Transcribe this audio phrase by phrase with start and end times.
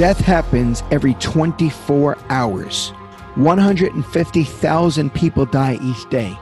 [0.00, 2.88] Death happens every 24 hours.
[3.34, 6.34] 150,000 people die each day.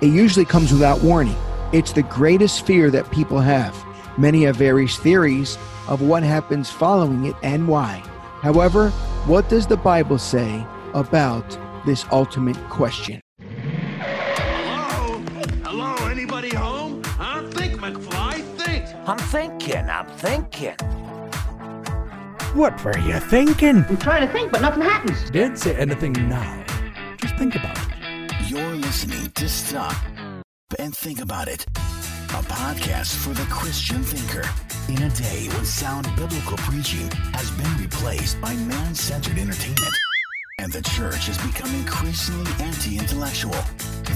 [0.00, 1.34] It usually comes without warning.
[1.72, 3.76] It's the greatest fear that people have.
[4.16, 8.04] Many have various theories of what happens following it and why.
[8.42, 8.90] However,
[9.26, 10.64] what does the Bible say
[10.94, 13.20] about this ultimate question?
[14.60, 15.18] Hello?
[15.64, 16.08] Hello?
[16.08, 17.02] Anybody home?
[17.04, 17.42] Huh?
[17.50, 18.34] Think, McFly.
[18.56, 18.84] Think.
[19.08, 21.05] I'm thinking, I'm thinking.
[22.54, 23.84] What were you thinking?
[23.88, 25.30] I'm trying to think, but nothing happens.
[25.30, 26.64] Don't say anything now.
[27.18, 28.50] Just think about it.
[28.50, 29.94] You're listening to Stop
[30.78, 34.48] and Think About It, a podcast for the Christian thinker.
[34.88, 39.94] In a day when sound biblical preaching has been replaced by man centered entertainment,
[40.58, 43.54] and the church has become increasingly anti intellectual,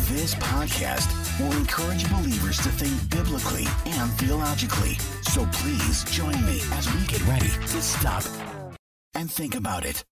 [0.09, 1.09] this podcast
[1.39, 4.95] will encourage believers to think biblically and theologically.
[5.23, 8.25] So please join me as we get ready to stop
[9.15, 10.03] and think about it.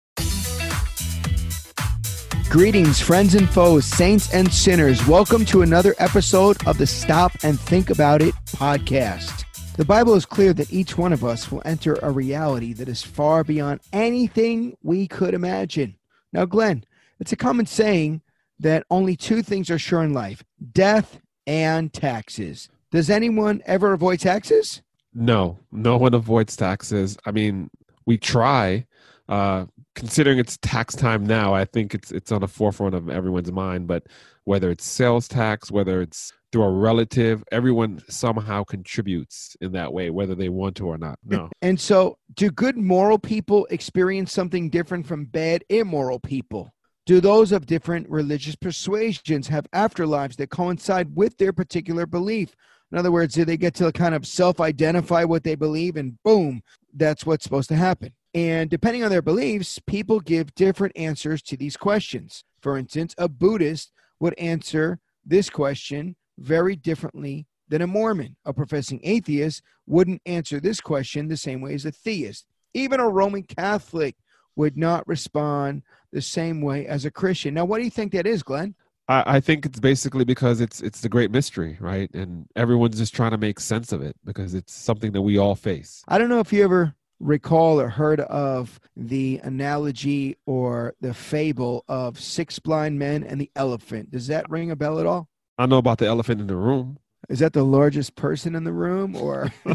[2.50, 5.06] Greetings, friends and foes, saints and sinners.
[5.06, 9.44] Welcome to another episode of the Stop and Think About It podcast.
[9.76, 13.02] The Bible is clear that each one of us will enter a reality that is
[13.02, 15.94] far beyond anything we could imagine.
[16.32, 16.84] Now, Glenn,
[17.20, 18.22] it's a common saying
[18.60, 22.68] that only two things are sure in life death and taxes.
[22.90, 24.82] Does anyone ever avoid taxes?
[25.14, 27.16] No, no one avoids taxes.
[27.24, 27.70] I mean,
[28.06, 28.86] we try.
[29.28, 29.66] Uh,
[29.98, 33.88] considering it's tax time now, I think it's it's on the forefront of everyone's mind.
[33.88, 34.04] But
[34.44, 40.10] whether it's sales tax, whether it's through a relative, everyone somehow contributes in that way,
[40.10, 41.18] whether they want to or not.
[41.24, 41.50] No.
[41.62, 46.72] And so, do good moral people experience something different from bad immoral people?
[47.04, 52.54] Do those of different religious persuasions have afterlives that coincide with their particular belief?
[52.92, 56.16] In other words, do they get to kind of self identify what they believe and
[56.22, 56.62] boom,
[56.94, 58.12] that's what's supposed to happen?
[58.38, 62.44] And depending on their beliefs, people give different answers to these questions.
[62.60, 63.90] For instance, a Buddhist
[64.20, 68.36] would answer this question very differently than a Mormon.
[68.44, 72.46] A professing atheist wouldn't answer this question the same way as a theist.
[72.74, 74.14] Even a Roman Catholic
[74.54, 75.82] would not respond
[76.12, 77.54] the same way as a Christian.
[77.54, 78.76] Now, what do you think that is, Glenn?
[79.08, 82.08] I, I think it's basically because it's it's the great mystery, right?
[82.14, 85.56] And everyone's just trying to make sense of it because it's something that we all
[85.56, 86.04] face.
[86.06, 91.84] I don't know if you ever recall or heard of the analogy or the fable
[91.88, 94.10] of six blind men and the elephant.
[94.10, 95.28] Does that ring a bell at all?
[95.58, 96.98] I know about the elephant in the room.
[97.28, 99.52] Is that the largest person in the room or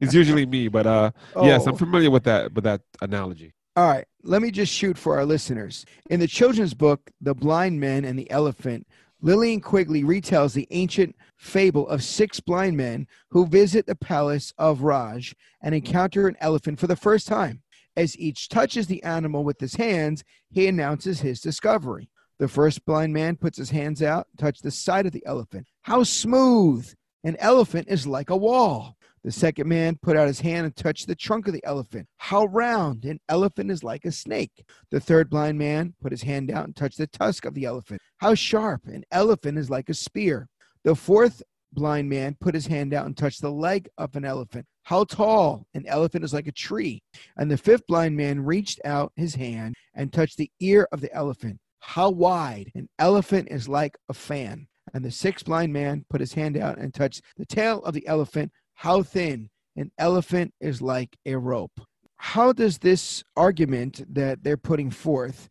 [0.00, 1.10] It's usually me, but uh,
[1.42, 1.76] yes, I'm Oh.
[1.76, 3.52] familiar with that with that analogy.
[3.76, 5.84] All right, let me just shoot for our listeners.
[6.08, 8.86] In the children's book, The Blind Men and the Elephant,
[9.24, 14.82] Lillian Quigley retells the ancient fable of six blind men who visit the palace of
[14.82, 17.62] Raj and encounter an elephant for the first time.
[17.96, 22.10] As each touches the animal with his hands, he announces his discovery.
[22.38, 25.68] The first blind man puts his hands out, touch the side of the elephant.
[25.80, 26.92] How smooth!
[27.24, 28.98] An elephant is like a wall.
[29.24, 32.06] The second man put out his hand and touched the trunk of the elephant.
[32.18, 33.06] How round!
[33.06, 34.66] An elephant is like a snake.
[34.90, 38.02] The third blind man put his hand out and touched the tusk of the elephant.
[38.18, 38.86] How sharp!
[38.86, 40.46] An elephant is like a spear.
[40.84, 41.42] The fourth
[41.72, 44.66] blind man put his hand out and touched the leg of an elephant.
[44.82, 45.66] How tall!
[45.72, 47.02] An elephant is like a tree.
[47.38, 51.12] And the fifth blind man reached out his hand and touched the ear of the
[51.14, 51.60] elephant.
[51.80, 52.70] How wide!
[52.74, 54.66] An elephant is like a fan.
[54.92, 58.06] And the sixth blind man put his hand out and touched the tail of the
[58.06, 58.52] elephant.
[58.74, 59.50] How thin!
[59.76, 61.80] An elephant is like a rope.
[62.16, 65.48] How does this argument that they're putting forth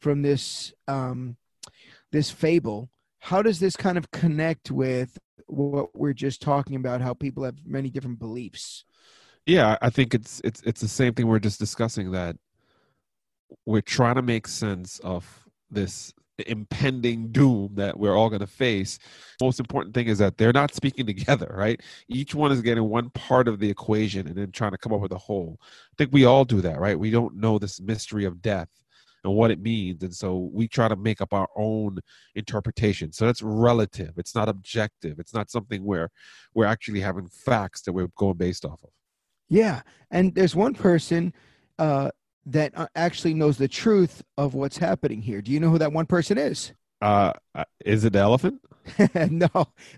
[0.00, 1.36] from this um,
[2.10, 7.00] this fable, how does this kind of connect with what we're just talking about?
[7.00, 8.84] How people have many different beliefs.
[9.46, 12.36] Yeah, I think it's it's it's the same thing we're just discussing that
[13.66, 16.14] we're trying to make sense of this
[16.46, 18.98] impending doom that we're all going to face.
[19.40, 21.80] Most important thing is that they're not speaking together, right?
[22.08, 25.00] Each one is getting one part of the equation and then trying to come up
[25.00, 25.58] with a whole.
[25.62, 26.98] I think we all do that, right?
[26.98, 28.68] We don't know this mystery of death
[29.22, 31.98] and what it means and so we try to make up our own
[32.36, 36.08] interpretation so that's relative it's not objective it's not something where
[36.54, 38.88] we're actually having facts that we're going based off of
[39.50, 39.82] Yeah,
[40.12, 41.34] and there's one person
[41.78, 42.12] uh,
[42.46, 45.42] that uh, actually knows the truth of what's happening here.
[45.42, 46.72] Do you know who that one person is?
[47.02, 48.60] uh uh, is it the elephant
[49.30, 49.48] no,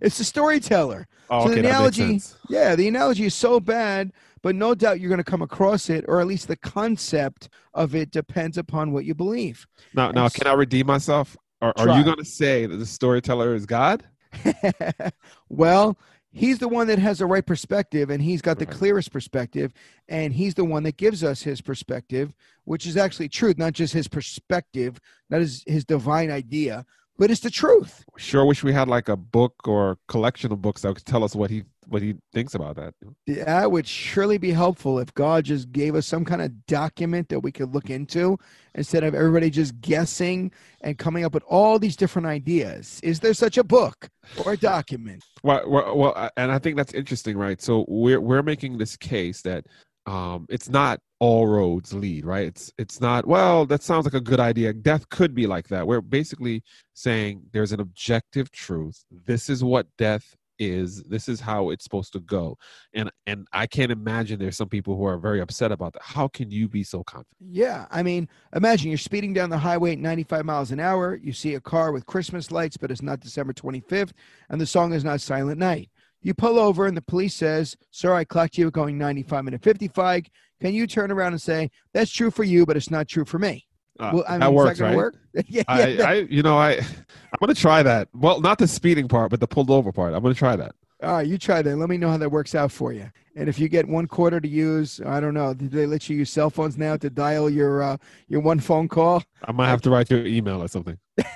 [0.00, 1.08] it's the storyteller.
[1.30, 2.36] oh, so okay the analogy, sense.
[2.48, 4.12] yeah, the analogy is so bad,
[4.42, 7.94] but no doubt you're going to come across it, or at least the concept of
[7.94, 9.66] it depends upon what you believe.
[9.94, 12.86] now now It's- can i redeem myself are, are you going to say that the
[12.86, 14.04] storyteller is god
[15.48, 15.98] well,
[16.32, 18.74] he's the one that has the right perspective and he's got the Right.
[18.74, 19.72] clearest perspective
[20.08, 22.32] and he's the one that gives us his perspective
[22.64, 24.98] which is actually truth not just his perspective
[25.30, 26.84] not his, his divine idea
[27.18, 30.82] but it's the truth Sure, wish we had like a book or collection of books
[30.82, 32.94] that could tell us what he what he thinks about that.
[33.26, 37.40] that would surely be helpful if god just gave us some kind of document that
[37.40, 38.38] we could look into
[38.74, 40.50] instead of everybody just guessing
[40.82, 44.08] and coming up with all these different ideas is there such a book
[44.44, 47.60] or a document Well, well, well, uh, and I think that's interesting, right?
[47.60, 49.66] So we're we're making this case that
[50.06, 52.46] um, it's not all roads lead, right?
[52.46, 53.26] It's it's not.
[53.26, 54.72] Well, that sounds like a good idea.
[54.72, 55.86] Death could be like that.
[55.86, 56.62] We're basically
[56.94, 59.04] saying there's an objective truth.
[59.10, 61.02] This is what death is.
[61.04, 62.56] This is how it's supposed to go.
[62.94, 66.02] And and I can't imagine there's some people who are very upset about that.
[66.02, 67.36] How can you be so confident?
[67.38, 71.20] Yeah, I mean, imagine you're speeding down the highway at 95 miles an hour.
[71.22, 74.10] You see a car with Christmas lights, but it's not December 25th,
[74.48, 75.88] and the song is not Silent Night.
[76.22, 79.58] You pull over, and the police says, "Sir, I clocked you going 95 and a
[79.58, 80.24] 55.
[80.60, 83.38] Can you turn around and say that's true for you, but it's not true for
[83.38, 83.66] me?"
[83.98, 84.96] Uh, well, I mean, that works, that right?
[84.96, 85.16] work?
[85.46, 88.08] yeah, I, yeah, I, you know, I, I'm gonna try that.
[88.14, 90.14] Well, not the speeding part, but the pulled over part.
[90.14, 90.74] I'm gonna try that.
[91.02, 91.76] All right, you try that.
[91.76, 93.10] Let me know how that works out for you.
[93.34, 95.52] And if you get one quarter to use, I don't know.
[95.52, 97.96] Did they let you use cell phones now to dial your uh,
[98.28, 99.22] your one phone call?
[99.44, 100.98] I might have to write you an email or something.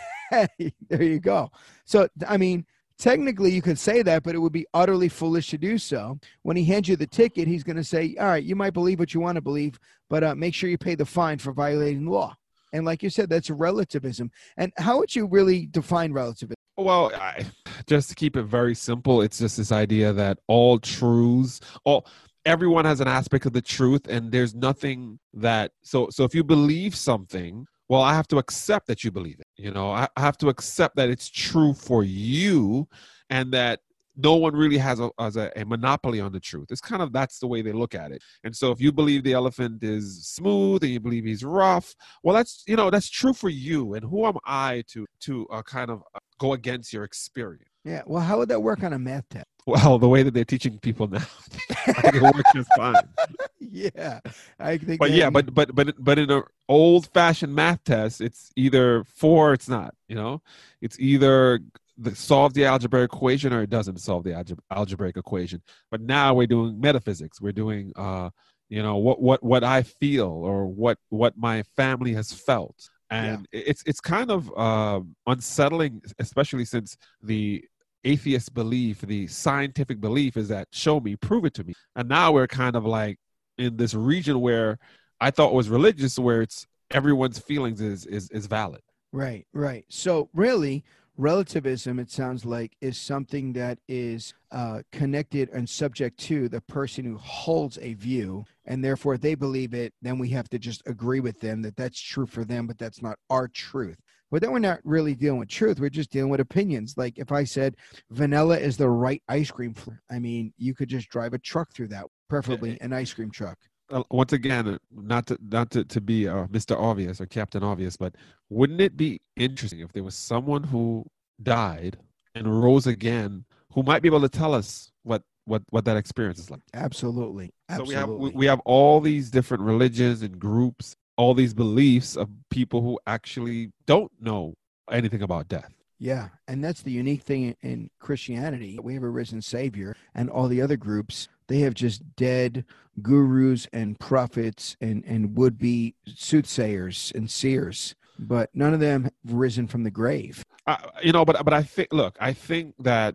[0.88, 1.52] There you go.
[1.84, 2.66] So, I mean,
[2.98, 6.18] technically you could say that, but it would be utterly foolish to do so.
[6.42, 8.98] When he hands you the ticket, he's going to say, All right, you might believe
[8.98, 9.78] what you want to believe,
[10.08, 12.36] but uh, make sure you pay the fine for violating the law.
[12.72, 14.30] And like you said, that's relativism.
[14.56, 16.56] And how would you really define relativism?
[16.76, 17.46] Well, I,
[17.86, 22.06] just to keep it very simple, it's just this idea that all truths, all
[22.44, 26.44] everyone has an aspect of the truth, and there's nothing that so so if you
[26.44, 29.45] believe something, well, I have to accept that you believe it.
[29.56, 32.88] You know, I, I have to accept that it's true for you,
[33.30, 33.80] and that
[34.16, 36.68] no one really has a has a, a monopoly on the truth.
[36.70, 38.22] It's kind of that's the way they look at it.
[38.44, 42.34] And so, if you believe the elephant is smooth and you believe he's rough, well,
[42.34, 43.94] that's you know that's true for you.
[43.94, 46.02] And who am I to to uh, kind of
[46.38, 47.70] go against your experience?
[47.86, 48.02] Yeah.
[48.04, 49.46] Well, how would that work on a math test?
[49.64, 51.18] Well, the way that they're teaching people now,
[51.86, 52.96] I think it works just fine.
[53.60, 54.18] yeah.
[54.58, 54.98] I think.
[54.98, 59.52] But yeah, but but but but in an old-fashioned math test, it's either four, or
[59.52, 59.94] it's not.
[60.08, 60.42] You know,
[60.80, 61.60] it's either
[61.96, 65.62] the, solve the algebraic equation or it doesn't solve the alge- algebraic equation.
[65.90, 67.40] But now we're doing metaphysics.
[67.40, 68.30] We're doing, uh,
[68.68, 73.46] you know, what what what I feel or what what my family has felt, and
[73.52, 77.64] it's it's kind of um, unsettling, especially since the
[78.06, 81.74] atheist belief, the scientific belief is that show me, prove it to me.
[81.96, 83.18] And now we're kind of like
[83.58, 84.78] in this region where
[85.20, 88.82] I thought was religious, where it's everyone's feelings is is is valid.
[89.12, 89.84] Right, right.
[89.88, 90.84] So really,
[91.16, 97.04] relativism, it sounds like, is something that is uh, connected and subject to the person
[97.04, 99.94] who holds a view, and therefore if they believe it.
[100.02, 103.02] Then we have to just agree with them that that's true for them, but that's
[103.02, 103.98] not our truth.
[104.30, 105.78] But then we're not really dealing with truth.
[105.78, 106.94] We're just dealing with opinions.
[106.96, 107.76] Like if I said
[108.10, 111.72] vanilla is the right ice cream flavor, I mean, you could just drive a truck
[111.72, 113.58] through that, preferably an ice cream truck.
[113.88, 116.76] Uh, once again, uh, not to not to, to be uh, Mr.
[116.76, 118.16] Obvious or Captain Obvious, but
[118.50, 121.06] wouldn't it be interesting if there was someone who
[121.40, 121.96] died
[122.34, 126.40] and rose again, who might be able to tell us what what what that experience
[126.40, 126.62] is like?
[126.74, 127.52] Absolutely.
[127.68, 127.94] Absolutely.
[127.94, 132.16] So we have we, we have all these different religions and groups, all these beliefs
[132.16, 134.54] of people who actually don't know
[134.90, 135.72] anything about death.
[135.98, 138.78] Yeah, and that's the unique thing in Christianity.
[138.82, 142.64] We have a risen Savior, and all the other groups, they have just dead
[143.00, 149.12] gurus and prophets and, and would be soothsayers and seers, but none of them have
[149.24, 150.44] risen from the grave.
[150.66, 153.14] I, you know, but but I think look, I think that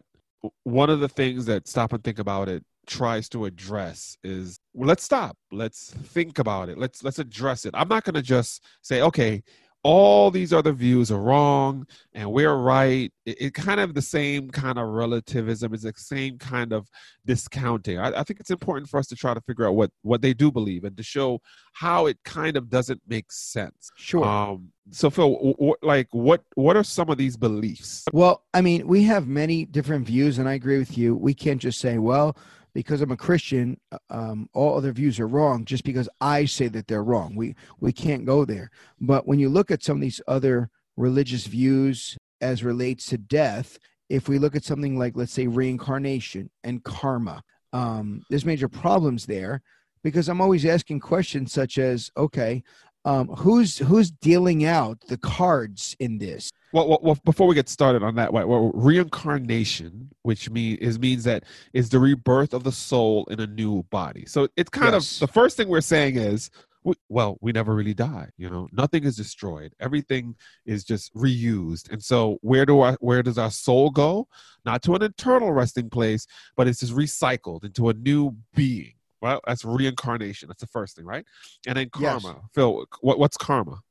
[0.63, 4.87] one of the things that stop and think about it tries to address is well,
[4.87, 7.73] let's stop, let's think about it, let's let's address it.
[7.75, 9.43] I'm not going to just say okay.
[9.83, 13.11] All these other views are wrong and we're right.
[13.25, 15.73] It, it kind of the same kind of relativism.
[15.73, 16.87] It's the same kind of
[17.25, 17.97] discounting.
[17.97, 20.35] I, I think it's important for us to try to figure out what what they
[20.35, 21.41] do believe and to show
[21.73, 23.89] how it kind of doesn't make sense.
[23.97, 24.23] Sure.
[24.23, 28.03] Um, so Phil, w- w- like, what what are some of these beliefs?
[28.13, 31.15] Well, I mean, we have many different views, and I agree with you.
[31.15, 32.37] We can't just say, well,
[32.73, 36.67] because I'm a Christian, uh, um, all other views are wrong just because I say
[36.69, 37.35] that they're wrong.
[37.35, 38.71] We we can't go there.
[38.99, 43.77] But when you look at some of these other religious views as relates to death,
[44.09, 47.41] if we look at something like, let's say, reincarnation and karma,
[47.73, 49.61] um, there's major problems there
[50.03, 52.63] because I'm always asking questions such as, okay,
[53.05, 56.51] um, who's who's dealing out the cards in this?
[56.73, 61.23] Well, well, well, before we get started on that, well, reincarnation, which mean, is means
[61.25, 64.25] that is the rebirth of the soul in a new body.
[64.25, 65.21] So it's kind Yes.
[65.21, 66.49] of the first thing we're saying is,
[66.83, 68.29] we, well, we never really die.
[68.37, 69.73] You know, nothing is destroyed.
[69.79, 70.35] Everything
[70.65, 71.91] is just reused.
[71.91, 74.27] And so, where do our where does our soul go?
[74.65, 76.25] Not to an eternal resting place,
[76.55, 78.93] but it's just recycled into a new being.
[79.21, 80.47] Well, that's reincarnation.
[80.47, 81.25] That's the first thing, right?
[81.67, 82.23] And then Yes.
[82.23, 82.41] karma.
[82.55, 83.81] Phil, what, what's karma?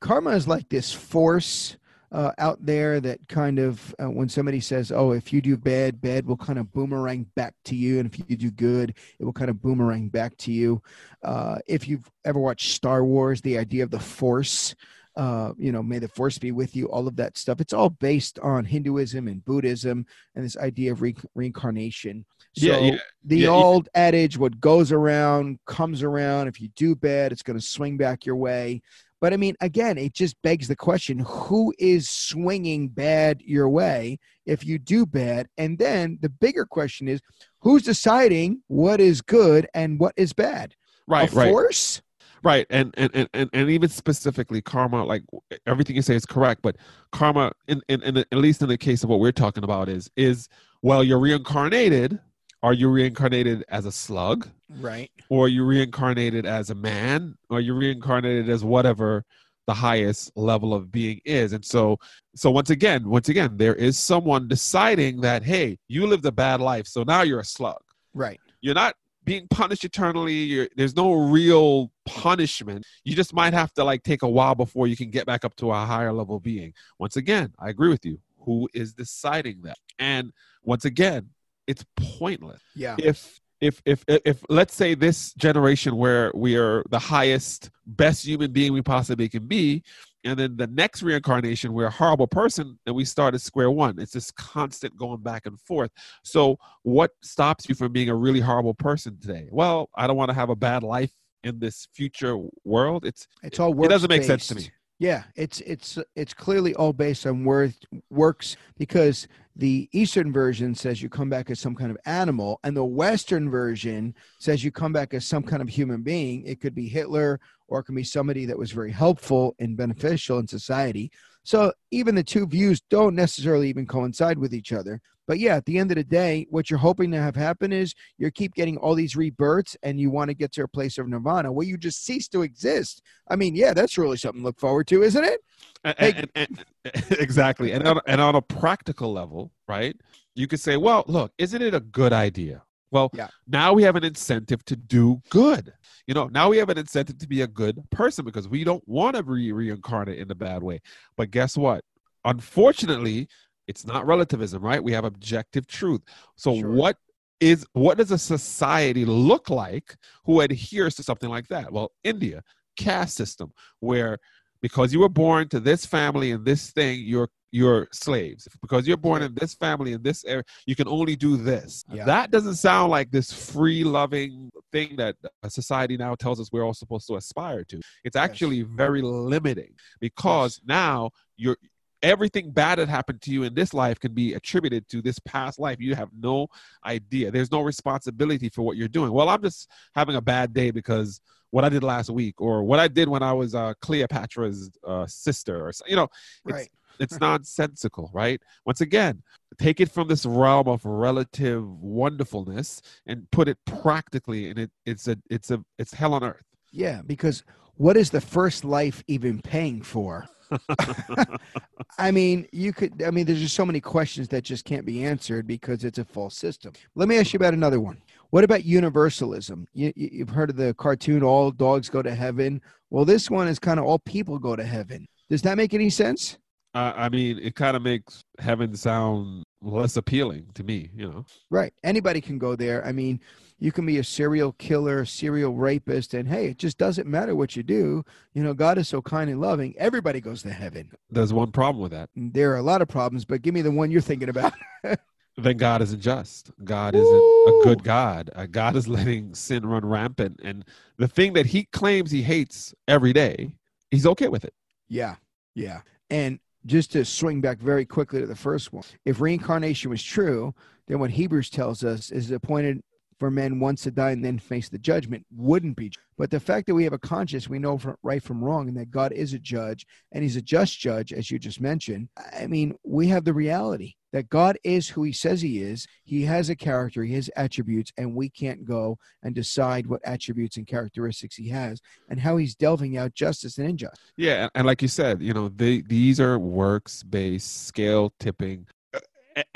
[0.00, 1.78] karma is like this force
[2.14, 6.00] uh, out there that kind of uh, when somebody says oh if you do bad
[6.00, 9.32] bad will kind of boomerang back to you and if you do good it will
[9.32, 10.80] kind of boomerang back to you.
[11.24, 14.76] Uh, if you've ever watched star wars the idea of the force
[15.16, 17.60] uh, you know may the force be with you all of that stuff.
[17.60, 22.24] It's all based on hinduism and buddhism and this idea of re- reincarnation.
[22.56, 23.50] So Yeah, yeah, the yeah, yeah.
[23.50, 26.48] old adage what goes around comes around.
[26.48, 28.82] If you do bad it's going to swing back your way
[29.24, 34.18] but I mean, again, it just begs the question who is swinging bad your way
[34.44, 35.48] if you do bad?
[35.56, 37.22] And then the bigger question is
[37.60, 40.74] who's deciding what is good and what is bad?
[41.06, 41.50] Right, A right.
[41.50, 42.02] force?
[42.42, 45.22] right and and, and and and even specifically karma like
[45.66, 46.76] everything you say is correct but
[47.10, 50.10] karma in, in, in at least in the case of what we're talking about is
[50.16, 50.50] is
[50.82, 52.20] well you're reincarnated
[52.64, 54.48] are you reincarnated as a slug?
[54.80, 55.10] Right.
[55.28, 57.36] or you reincarnated as a man?
[57.50, 59.24] Or you reincarnated as whatever
[59.66, 61.52] the highest level of being is?
[61.52, 61.98] And so
[62.34, 66.60] so once again once again there is someone deciding that hey you lived a bad
[66.60, 67.82] life so now you're a slug.
[68.14, 68.40] Right.
[68.62, 68.94] you're not
[69.24, 70.34] being punished eternally.
[70.34, 72.84] You're, there's no real punishment.
[73.04, 75.54] You just might have to like take a while before you can get back up
[75.56, 76.72] to a higher level being.
[76.98, 78.18] Once again i agree with you.
[78.38, 79.76] Who is deciding that?
[79.98, 81.28] And once again
[81.66, 82.60] it's pointless.
[82.74, 82.96] Yeah.
[82.98, 88.52] if if if if, let's say this generation where we are the highest best human
[88.52, 89.82] being we possibly can be
[90.24, 93.98] and then the next reincarnation we're a horrible person and we start at square one.
[93.98, 95.90] It's this constant going back and forth.
[96.24, 99.48] So what stops you from being a really horrible person today?
[99.50, 103.04] Well i don't want to have a bad life in this future world.
[103.04, 106.92] It's It's all it doesn't make sense to me Yeah, it's it's it's clearly all
[106.92, 107.76] based on worth
[108.10, 112.76] works because the Eastern version says you come back as some kind of animal, and
[112.76, 116.44] the Western version says you come back as some kind of human being.
[116.44, 120.38] It could be Hitler, or it can be somebody that was very helpful and beneficial
[120.38, 121.10] in society.
[121.42, 125.00] So even the two views don't necessarily even coincide with each other.
[125.26, 127.94] But yeah, at the end of the day, what you're hoping to have happen is
[128.18, 131.08] you keep getting all these rebirths, and you want to get to a place of
[131.08, 133.02] nirvana where you just cease to exist.
[133.30, 135.40] I mean, yeah, that's really something to look forward to, isn't it?
[135.84, 136.64] And- Hey- and- and-
[137.18, 139.96] exactly and on, and on a practical level right
[140.34, 143.28] you could say well look isn't it a good idea well Yeah.
[143.46, 145.72] now we have an incentive to do good
[146.06, 148.86] you know now we have an incentive to be a good person because we don't
[148.86, 150.80] want to be reincarnate in a bad way
[151.16, 151.82] but guess what
[152.26, 153.28] unfortunately
[153.66, 154.82] it's not relativism right?
[154.82, 156.02] We have objective truth.
[156.36, 156.70] So Sure.
[156.70, 156.96] what
[157.40, 161.72] is what does a society look like who adheres to something like that?
[161.72, 162.42] Well india
[162.76, 164.18] caste system where
[164.60, 168.48] because you were born to this family and this thing you're you're slaves.
[168.60, 171.84] Because you're born in this family in this area you can only do this.
[171.92, 172.04] Yeah.
[172.04, 176.64] that doesn't sound like this free loving thing that a society now tells us we're
[176.64, 177.80] all supposed to aspire to.
[178.04, 181.56] It's actually very limiting because now you're
[182.04, 185.58] everything bad that happened to you in this life can be attributed to this past
[185.58, 185.78] life.
[185.80, 186.46] You have no
[186.84, 187.30] idea.
[187.30, 189.10] There's no responsibility for what you're doing.
[189.12, 191.20] Well i'm just having a bad day because
[191.50, 195.06] what I did last week or what I did when I was uh, Cleopatra's uh,
[195.06, 196.08] sister or you know
[196.46, 196.68] it's, Right.
[196.98, 198.40] it's nonsensical right?
[198.66, 199.22] Once again
[199.58, 205.06] take it from this realm of relative wonderfulness and put it practically and it it's
[205.06, 206.42] a it's a it's hell on earth.
[206.72, 207.44] Yeah, because
[207.76, 210.28] what is the first life even paying for?
[211.98, 213.02] I mean, you could.
[213.02, 216.04] I mean, there's just so many questions that just can't be answered because it's a
[216.04, 216.72] false system.
[216.94, 218.00] Let me ask you about another one.
[218.30, 219.66] What about universalism?
[219.74, 222.60] You, you- you've heard of the cartoon "All Dogs Go to Heaven."
[222.90, 225.06] Well, this one is kind of all people go to heaven.
[225.30, 226.38] Does that make any sense?
[226.74, 231.24] uh, I mean it kind of makes heaven sound less appealing to me you know
[231.50, 231.72] Right.
[231.82, 232.84] Anybody can go there.
[232.84, 233.20] I mean,
[233.58, 237.54] you can be a serial killer, serial rapist, and hey, it just doesn't matter what
[237.54, 238.04] you do.
[238.32, 239.74] You know, God is so kind and loving.
[239.78, 240.90] Everybody goes to heaven.
[241.10, 243.70] there's one problem with that There are a lot of problems, but give me the
[243.70, 244.52] one you're thinking about.
[245.36, 246.50] then God isn't just.
[246.64, 248.30] God isn't a good God.
[248.34, 250.40] Uh, God is letting sin run rampant.
[250.42, 250.64] And
[250.96, 253.54] the thing that he claims he hates every day,
[253.90, 254.54] he's okay with it.
[254.88, 255.16] Yeah,
[255.54, 255.82] yeah.
[256.10, 260.54] And just to swing back very quickly to the first one, if reincarnation was true,
[260.86, 262.82] then what Hebrews tells us is appointed
[263.18, 265.92] for men once to die and then face the judgment wouldn't be.
[266.18, 268.76] But the fact that we have a conscience, we know from right from wrong, and
[268.76, 272.08] that God is a judge and He's a just judge, as you just mentioned.
[272.38, 275.88] I mean, we have the reality that God is who He says He is.
[276.04, 280.56] He has a character, He has attributes, and we can't go and decide what attributes
[280.56, 284.12] and characteristics He has and how He's delving out justice and injustice.
[284.16, 289.00] Yeah, and, like you said, you know, they these are works based scale tipping, Uh,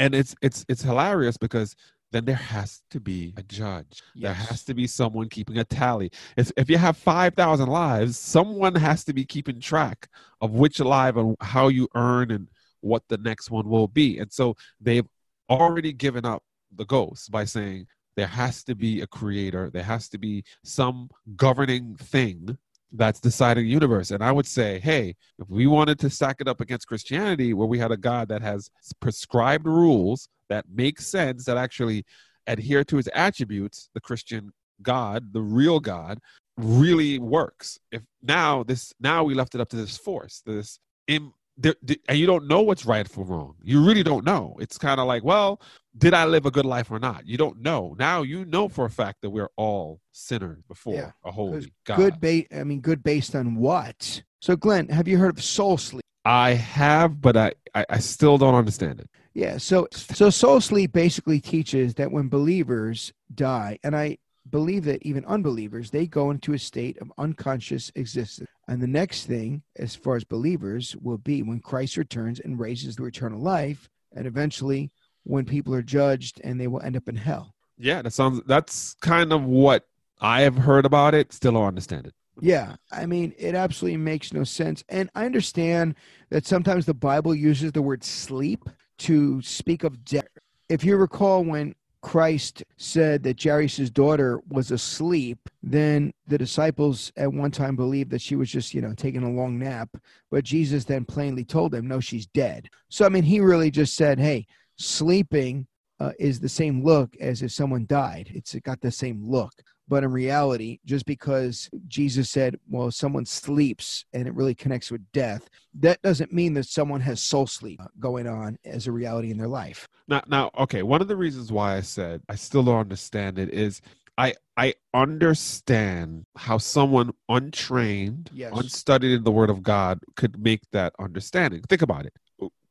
[0.00, 1.76] and it's it's it's hilarious because
[2.10, 4.02] then there has to be a judge.
[4.16, 6.10] There has to be someone keeping a tally.
[6.36, 10.08] If if you have five thousand lives, someone has to be keeping track
[10.40, 12.48] of which live and how you earn and
[12.80, 14.18] what the next one will be.
[14.18, 15.06] And so they've
[15.50, 16.42] already given up
[16.74, 21.08] the ghost by saying there has to be a creator, there has to be some
[21.36, 22.58] governing thing
[22.92, 24.10] that's deciding the universe.
[24.10, 27.66] And I would say, hey, if we wanted to stack it up against Christianity, where
[27.66, 28.70] we had a God that has
[29.00, 32.04] prescribed rules that make sense, that actually
[32.46, 36.18] adhere to his attributes, the Christian God, the real God,
[36.56, 37.78] really works.
[37.92, 41.74] If now this now we left it up to this force, this im, there,
[42.08, 43.56] and you don't know what's right from wrong.
[43.62, 44.56] You really don't know.
[44.60, 45.60] It's kind of like, well,
[45.96, 47.26] did I live a good life or not?
[47.26, 47.94] You don't know.
[47.98, 51.96] Now you know for a fact that we're all sinners before Yeah, a holy God.
[51.96, 54.22] Good ba- I mean, good based on what?
[54.40, 56.02] So, Glenn, have you heard of soul sleep?
[56.24, 59.10] I have, but I, I, I still don't understand it.
[59.34, 64.18] Yeah, so so soul sleep basically teaches that when believers die, and I
[64.50, 68.48] believe that even unbelievers, they go into a state of unconscious existence.
[68.68, 72.96] And the next thing, as far as believers, will be when Christ returns and raises
[72.96, 74.90] to eternal life, and eventually
[75.24, 77.54] when people are judged and they will end up in hell.
[77.78, 78.42] Yeah, that sounds.
[78.46, 79.86] That's kind of what
[80.20, 81.32] I have heard about it.
[81.32, 82.14] Still don't understand it.
[82.40, 84.84] Yeah, I mean, it absolutely makes no sense.
[84.88, 85.96] And I understand
[86.30, 90.28] that sometimes the Bible uses the word sleep to speak of death.
[90.68, 97.32] If you recall, when Christ said that Jairus' daughter was asleep, then the disciples at
[97.32, 99.88] one time believed that she was just, you know, taking a long nap.
[100.30, 102.68] But Jesus then plainly told them, no, she's dead.
[102.88, 105.66] So, I mean, he really just said, hey, sleeping
[105.98, 108.30] uh, is the same look as if someone died.
[108.32, 109.52] It's got the same look.
[109.88, 115.00] But in reality, just because Jesus said, well, someone sleeps and it really connects with
[115.12, 115.48] death,
[115.80, 119.48] that doesn't mean that someone has soul sleep going on as a reality in their
[119.48, 119.88] life.
[120.06, 120.82] Now, now, okay.
[120.82, 123.80] One of the reasons why I said I still don't understand it is
[124.18, 128.52] I I understand how someone untrained, Yes.
[128.52, 131.62] unstudied in the Word of God could make that understanding.
[131.68, 132.12] Think about it.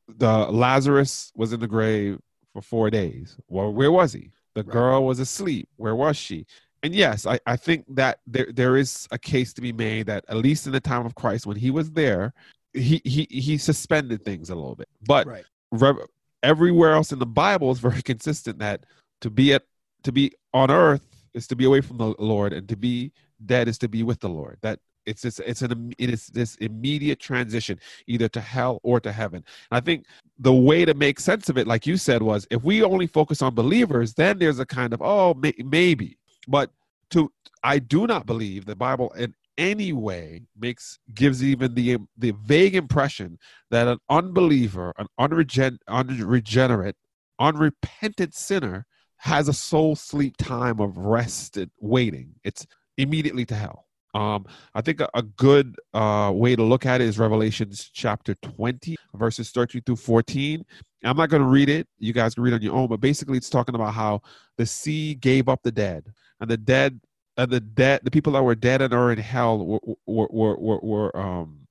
[0.08, 2.20] The Lazarus was in the grave
[2.54, 3.38] for four days.
[3.48, 4.32] Well, where was he?
[4.56, 4.72] The Right.
[4.74, 5.70] girl was asleep.
[5.76, 6.46] Where was she?
[6.88, 10.24] And yes, I, I think that there there is a case to be made that
[10.30, 12.34] at least in the time of Christ, when he was there,
[12.72, 14.88] he he he suspended things a little bit.
[15.06, 15.44] But Right.
[15.74, 16.08] rev-
[16.44, 18.86] everywhere else in the Bible is very consistent that
[19.20, 19.64] to be at
[20.04, 23.12] to be on earth is to be away from the Lord, and to be
[23.46, 24.58] dead is to be with the Lord.
[24.62, 29.12] That it's this it's an it is this immediate transition either to hell or to
[29.12, 29.44] heaven.
[29.72, 30.06] And I think
[30.40, 33.42] the way to make sense of it, like you said, was if we only focus
[33.42, 36.72] on believers, then there's a kind of oh may, maybe, but
[37.12, 37.32] to
[37.64, 42.76] I do not believe the Bible in any way makes gives even the the vague
[42.76, 43.40] impression
[43.72, 46.96] that an unbeliever, an unregen, unregenerate,
[47.40, 48.86] unrepentant sinner
[49.18, 52.36] has a soul sleep time of rest and waiting.
[52.44, 52.68] It's
[52.98, 53.87] immediately to hell.
[54.18, 58.34] Um, I think a, a good uh, way to look at it is Revelations chapter
[58.34, 60.66] 20, verses 13 through 14.
[61.04, 61.88] I'm not going to read it.
[62.00, 64.24] You guys can read on your own, but basically it's talking about how
[64.58, 67.00] the sea gave up the dead, and the dead,
[67.38, 70.58] and the dead, the people that were dead and are in hell were were were,
[70.58, 71.68] were, were um,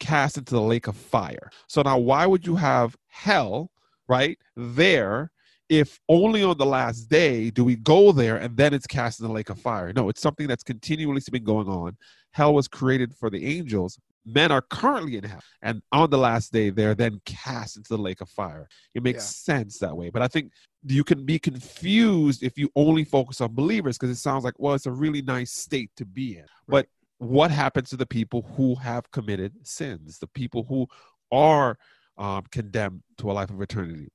[0.00, 1.48] cast into the lake of fire.
[1.68, 3.70] So now, why would you have hell
[4.08, 5.30] right there
[5.68, 9.26] if only on the last day do we go there and then it's cast in
[9.26, 9.92] the lake of fire?
[9.94, 11.96] No, it's something that's continually been going on.
[12.32, 13.98] Hell was created for the angels.
[14.26, 18.02] Men are currently in hell, and on the last day, they're then cast into the
[18.02, 18.66] lake of fire.
[18.94, 19.54] It makes Yeah.
[19.54, 20.08] sense that way.
[20.08, 20.50] But I think
[20.82, 24.74] you can be confused if you only focus on believers because it sounds like, well,
[24.74, 26.46] it's a really nice state to be in.
[26.66, 30.86] But what happens to the people who have committed sins, the people who
[31.30, 31.78] are
[32.16, 34.08] um, condemned to a life of eternity?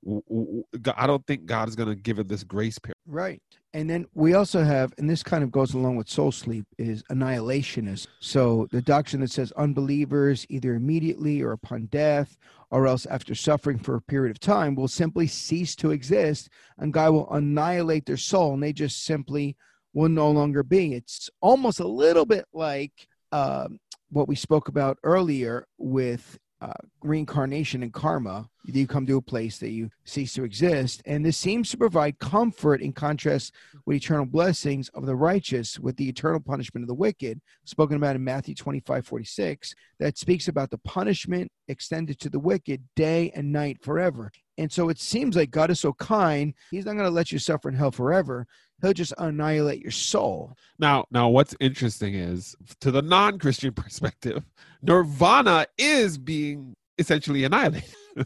[0.96, 2.96] I don't think God is going to give it this grace period.
[3.06, 3.42] Right.
[3.72, 7.02] And then we also have, and this kind of goes along with soul sleep, is
[7.10, 8.06] annihilationism.
[8.20, 12.36] So the doctrine that says unbelievers, either immediately or upon death,
[12.70, 16.92] or else after suffering for a period of time, will simply cease to exist, and
[16.92, 19.56] God will annihilate their soul, and they just simply
[19.92, 20.94] will no longer be.
[20.94, 23.78] It's almost a little bit like um,
[24.10, 28.48] what we spoke about earlier with uh, reincarnation and karma.
[28.64, 31.02] You come to a place that you cease to exist.
[31.06, 33.54] And this seems to provide comfort in contrast
[33.86, 38.16] with eternal blessings of the righteous, with the eternal punishment of the wicked, spoken about
[38.16, 43.50] in Matthew 25 46, that speaks about the punishment extended to the wicked day and
[43.50, 44.30] night forever.
[44.60, 47.38] And so it seems like God is so kind, He's not going to let you
[47.38, 48.46] suffer in hell forever.
[48.82, 50.52] He'll just annihilate your soul.
[50.78, 54.44] Now, now, what's interesting is, to the non-Christian perspective,
[54.82, 57.94] Nirvana is being essentially annihilated.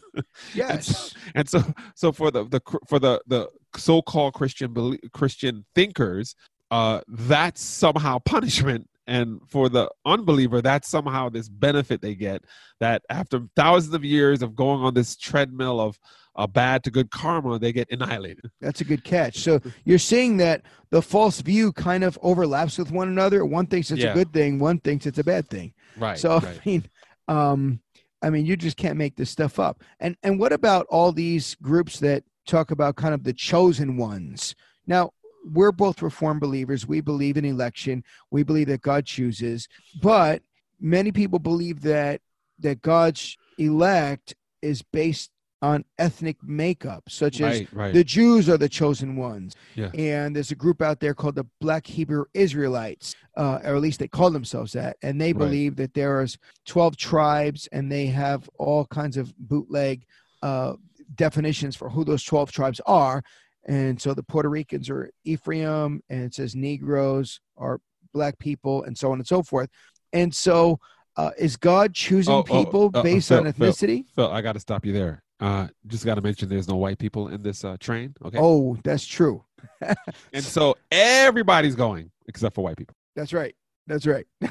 [0.55, 1.15] Yes.
[1.35, 1.63] and so,
[1.95, 6.35] so for the the for the the so-called Christian Christian thinkers,
[6.71, 12.45] uh, that's somehow punishment, and for the unbeliever, that's somehow this benefit they get.
[12.81, 15.99] That after thousands of years of going on this treadmill of
[16.37, 18.51] uh, bad to good karma, they get annihilated.
[18.61, 19.39] That's a good catch.
[19.39, 23.45] So you're seeing that the false view kind of overlaps with one another.
[23.45, 24.11] One thinks it's Yeah.
[24.11, 25.75] a good thing, one thinks it's a bad thing.
[25.97, 26.19] Right.
[26.19, 26.47] so right.
[26.47, 26.85] I mean,
[27.29, 27.81] um,
[28.21, 29.83] I mean, you just can't make this stuff up.
[30.01, 34.57] And and what about all these groups that talk about kind of the chosen ones?
[34.89, 35.13] Now,
[35.45, 36.87] we're both reformed believers.
[36.87, 38.03] We believe in election.
[38.31, 39.69] We believe that God chooses,
[40.01, 40.43] but
[40.81, 42.21] many people believe that
[42.61, 45.31] that God's elect is based
[45.65, 47.95] on ethnic makeup, such as right, right.
[47.95, 49.57] the Jews are the chosen ones.
[49.75, 49.91] Yeah.
[49.95, 53.99] And there's a group out there called the Black Hebrew Israelites, uh, or at least
[53.99, 54.99] they call themselves that.
[55.03, 55.39] And they Right.
[55.39, 60.05] believe that there is 12 tribes and they have all kinds of bootleg
[60.43, 60.75] uh,
[61.15, 63.23] definitions for who those 12 tribes are.
[63.67, 67.81] And so the Puerto Ricans are Ephraim, and it says Negroes are
[68.13, 69.71] black people, and so on and so forth.
[70.13, 70.79] And so,
[71.17, 74.05] uh, is God choosing Oh, oh, people uh, based Phil, on ethnicity?
[74.15, 75.23] Phil, I got to stop you there.
[75.41, 78.15] Uh, just got to mention there's no white people in this uh, train.
[78.25, 78.39] Okay.
[78.41, 79.45] Oh, that's true.
[80.33, 82.95] And so everybody's going except for white people.
[83.17, 83.55] That's right.
[83.87, 84.27] That's right.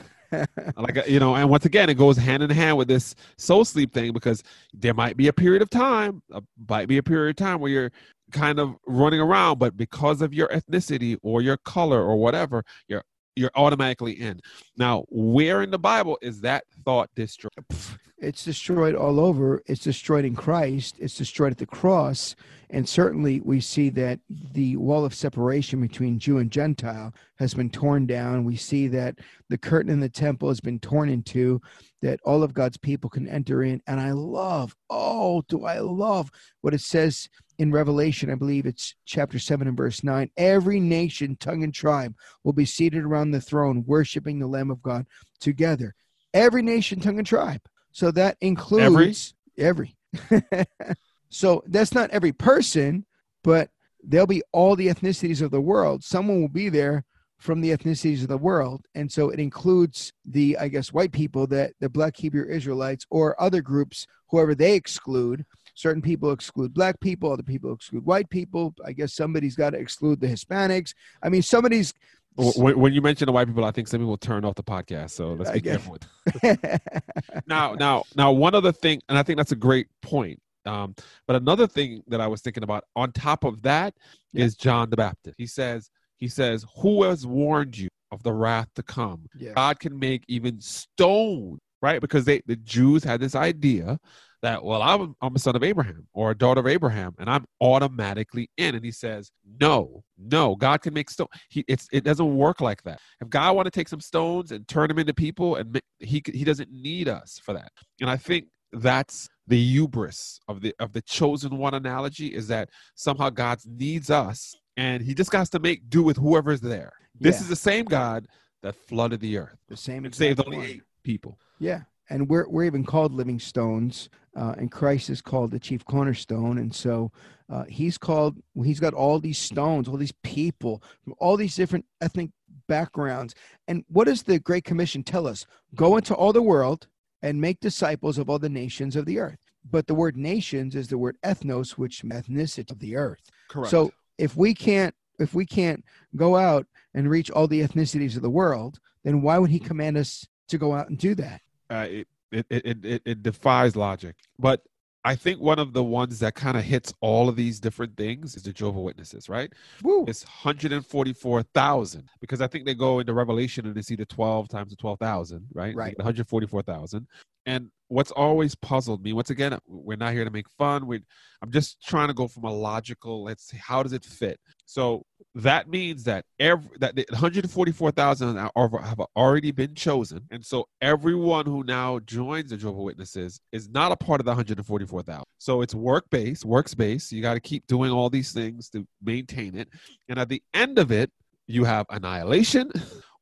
[0.75, 3.63] Like uh, you know, and once again, it goes hand in hand with this soul
[3.63, 4.41] sleep thing because
[4.73, 7.69] there might be a period of time, uh, might be a period of time where
[7.69, 7.91] you're
[8.33, 13.03] kind of running around, but because of your ethnicity or your color or whatever, you're
[13.35, 14.39] you're automatically in.
[14.77, 17.51] Now, where in the Bible is that thought destroyed?
[18.23, 19.61] it's destroyed all over.
[19.65, 20.95] It's destroyed in Christ.
[20.99, 22.35] It's destroyed at the cross.
[22.69, 27.69] And certainly we see that the wall of separation between Jew and Gentile has been
[27.69, 28.45] torn down.
[28.45, 31.61] We see that the curtain in the temple has been torn in two,
[32.01, 33.81] that all of God's people can enter in.
[33.85, 36.31] And I love, oh, do I love
[36.61, 38.31] what it says in Revelation.
[38.31, 40.31] I believe it's chapter 7 and verse 9.
[40.37, 44.81] Every nation, tongue, and tribe will be seated around the throne, worshiping the Lamb of
[44.81, 45.05] God
[45.39, 45.93] together.
[46.33, 47.61] Every nation, tongue, and tribe.
[47.93, 49.95] So that includes every.
[51.29, 53.05] so that's not every person,
[53.43, 53.69] but
[54.03, 56.03] there'll be all the ethnicities of the world.
[56.03, 57.05] Someone will be there
[57.37, 58.85] from the ethnicities of the world.
[58.95, 63.39] And so it includes the, I guess, white people that the Black Hebrew Israelites or
[63.41, 65.45] other groups, whoever they exclude.
[65.75, 68.73] Certain people exclude black people, other people exclude white people.
[68.85, 70.93] I guess somebody's got to exclude the Hispanics.
[71.21, 71.93] I mean, somebody's.
[72.35, 75.11] When, when you mention the white people, I think some people turn off the podcast.
[75.11, 75.97] So let's be careful.
[76.41, 76.81] With
[77.47, 80.39] now, now, now, one other thing, and I think that's a great point.
[80.65, 80.95] Um,
[81.27, 83.93] but another thing that I was thinking about on top of that
[84.33, 84.63] is Yeah.
[84.63, 85.35] John the Baptist.
[85.37, 89.27] He says, he says, "Who has warned you of the wrath to come?
[89.37, 89.53] yeah.
[89.53, 91.99] God can make even stone, right?
[91.99, 93.99] Because they the Jews had this idea
[94.43, 97.45] that, well, I'm, I'm a son of Abraham or a daughter of Abraham, and I'm
[97.61, 98.75] automatically in.
[98.75, 101.27] And he says, no, no, God can make stone.
[101.49, 102.99] He it's it doesn't work like that.
[103.21, 106.43] If God want to take some stones and turn them into people, and he he
[106.43, 107.71] doesn't need us for that.
[108.01, 112.69] And I think that's the hubris of the of the chosen one analogy is that
[112.95, 116.91] somehow God needs us, and He just got to make do with whoever's there.
[117.19, 117.41] This Yeah.
[117.43, 118.27] is the same God
[118.61, 120.65] that flooded the earth the same and saved only one.
[120.65, 121.37] eight people.
[121.59, 125.85] Yeah, and we're we're even called living stones, uh, and Christ is called the chief
[125.85, 127.11] cornerstone, and so
[127.49, 128.37] uh, he's called.
[128.63, 132.29] He's got all these stones, all these people from all these different ethnic
[132.67, 133.35] backgrounds.
[133.67, 135.45] And what does the Great Commission tell us?
[135.75, 136.87] Go into all the world
[137.21, 139.39] and make disciples of all the nations of the earth.
[139.69, 143.21] But the word nations is the word ethnos, which ethnicity of the earth.
[143.49, 143.71] Correct.
[143.71, 145.83] So if we can't if we can't
[146.15, 149.95] go out and reach all the ethnicities of the world, then why would he command
[149.95, 151.41] us to go out and do that?
[151.69, 154.15] Uh, it, it, it, it, defies logic.
[154.39, 154.61] But
[155.05, 158.35] I think one of the ones that kind of hits all of these different things
[158.35, 159.51] is the Jehovah Witnesses, right?
[159.83, 160.05] Woo.
[160.07, 164.71] It's 144,000 because I think they go into Revelation and they see the 12 times
[164.71, 165.75] the 12,000, right?
[165.75, 165.85] Right.
[165.85, 167.05] They get 144,000.
[167.45, 170.87] And what's always puzzled me, once again, we're not here to make fun.
[170.87, 171.01] We,
[171.41, 173.23] I'm just trying to go from a logical.
[173.23, 174.39] Let's see, how does it fit?
[174.65, 180.65] So that means that every that the 144,000 are- have already been chosen, and so
[180.81, 185.23] everyone who now joins the Jehovah Witnesses is not a part of the 144,000.
[185.39, 187.11] So it's work based, works based.
[187.11, 189.69] You got to keep doing all these things to maintain it,
[190.07, 191.11] and at the end of it,
[191.47, 192.71] you have annihilation.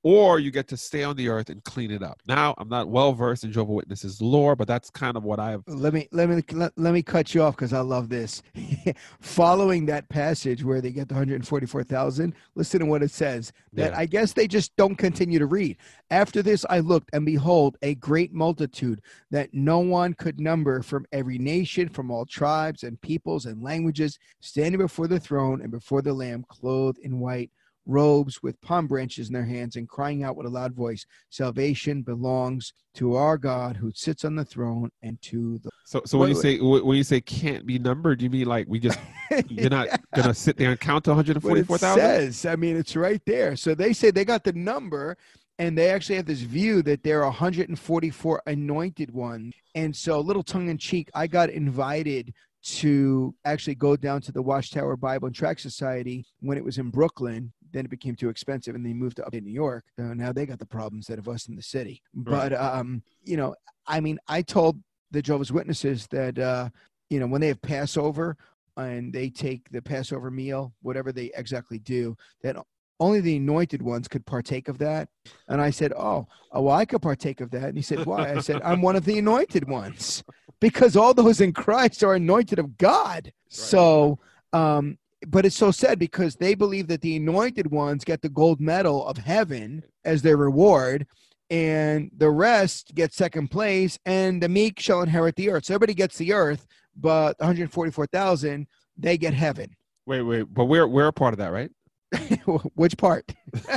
[0.04, 2.22] Or you get to stay on the earth and clean it up.
[2.28, 5.62] Now, I'm not well versed in Jehovah Witnesses lore, but that's kind of what I've.
[5.68, 8.42] Let me let me let, let me cut you off because I love this.
[9.22, 13.54] Following that passage where they get the 144,000, listen to what it says.
[13.74, 14.00] That Yeah.
[14.00, 15.78] I guess they just don't continue to read.
[16.10, 21.06] After this, I looked, and behold, a great multitude that no one could number from
[21.12, 26.02] every nation, from all tribes and peoples and languages, standing before the throne and before
[26.02, 27.52] the Lamb, clothed in white
[27.86, 32.02] robes with palm branches in their hands, and crying out with a loud voice, Salvation
[32.02, 36.30] belongs to our God who sits on the throne and to the So, so when
[36.30, 39.00] you say when you say can't be numbered, you mean like we just
[39.48, 42.00] you're not gonna sit there and count to 144,000?
[42.00, 42.46] says.
[42.46, 43.56] I mean, it's right there.
[43.56, 45.18] So they say they got the number,
[45.60, 49.54] and they actually have this view that there are 144 anointed ones.
[49.76, 54.32] And so, a little tongue in cheek, I got invited to actually go down to
[54.32, 57.52] the Watchtower Bible and Tract Society when it was in Brooklyn.
[57.72, 59.86] Then it became too expensive, and they moved to upstate New York.
[59.98, 62.02] So now they got the problems that of us in the city.
[62.14, 63.56] But um, you know,
[63.88, 64.82] I mean, I told
[65.12, 66.70] the Jehovah's Witnesses that uh,
[67.10, 68.38] you know when they have Passover
[68.78, 72.56] and they take the Passover meal, whatever they exactly do, that
[73.02, 75.10] only the anointed ones could partake of that.
[75.48, 77.64] And I said, Oh, oh well, I could partake of that.
[77.64, 78.32] And he said, Why?
[78.32, 80.24] I said, I'm one of the anointed ones
[80.62, 83.34] because all those in Christ are anointed of God.
[83.50, 84.20] So,
[84.54, 88.60] um, but it's so sad because they believe that the anointed ones get the gold
[88.60, 91.06] medal of heaven as their reward.
[91.50, 95.66] And the rest get second place, and the meek shall inherit the earth.
[95.66, 98.66] So everybody gets the earth, but 144,000,
[98.98, 99.76] they get heaven.
[100.06, 101.70] Wait, wait, but we're we're a part of that, right?
[102.76, 103.32] Which part?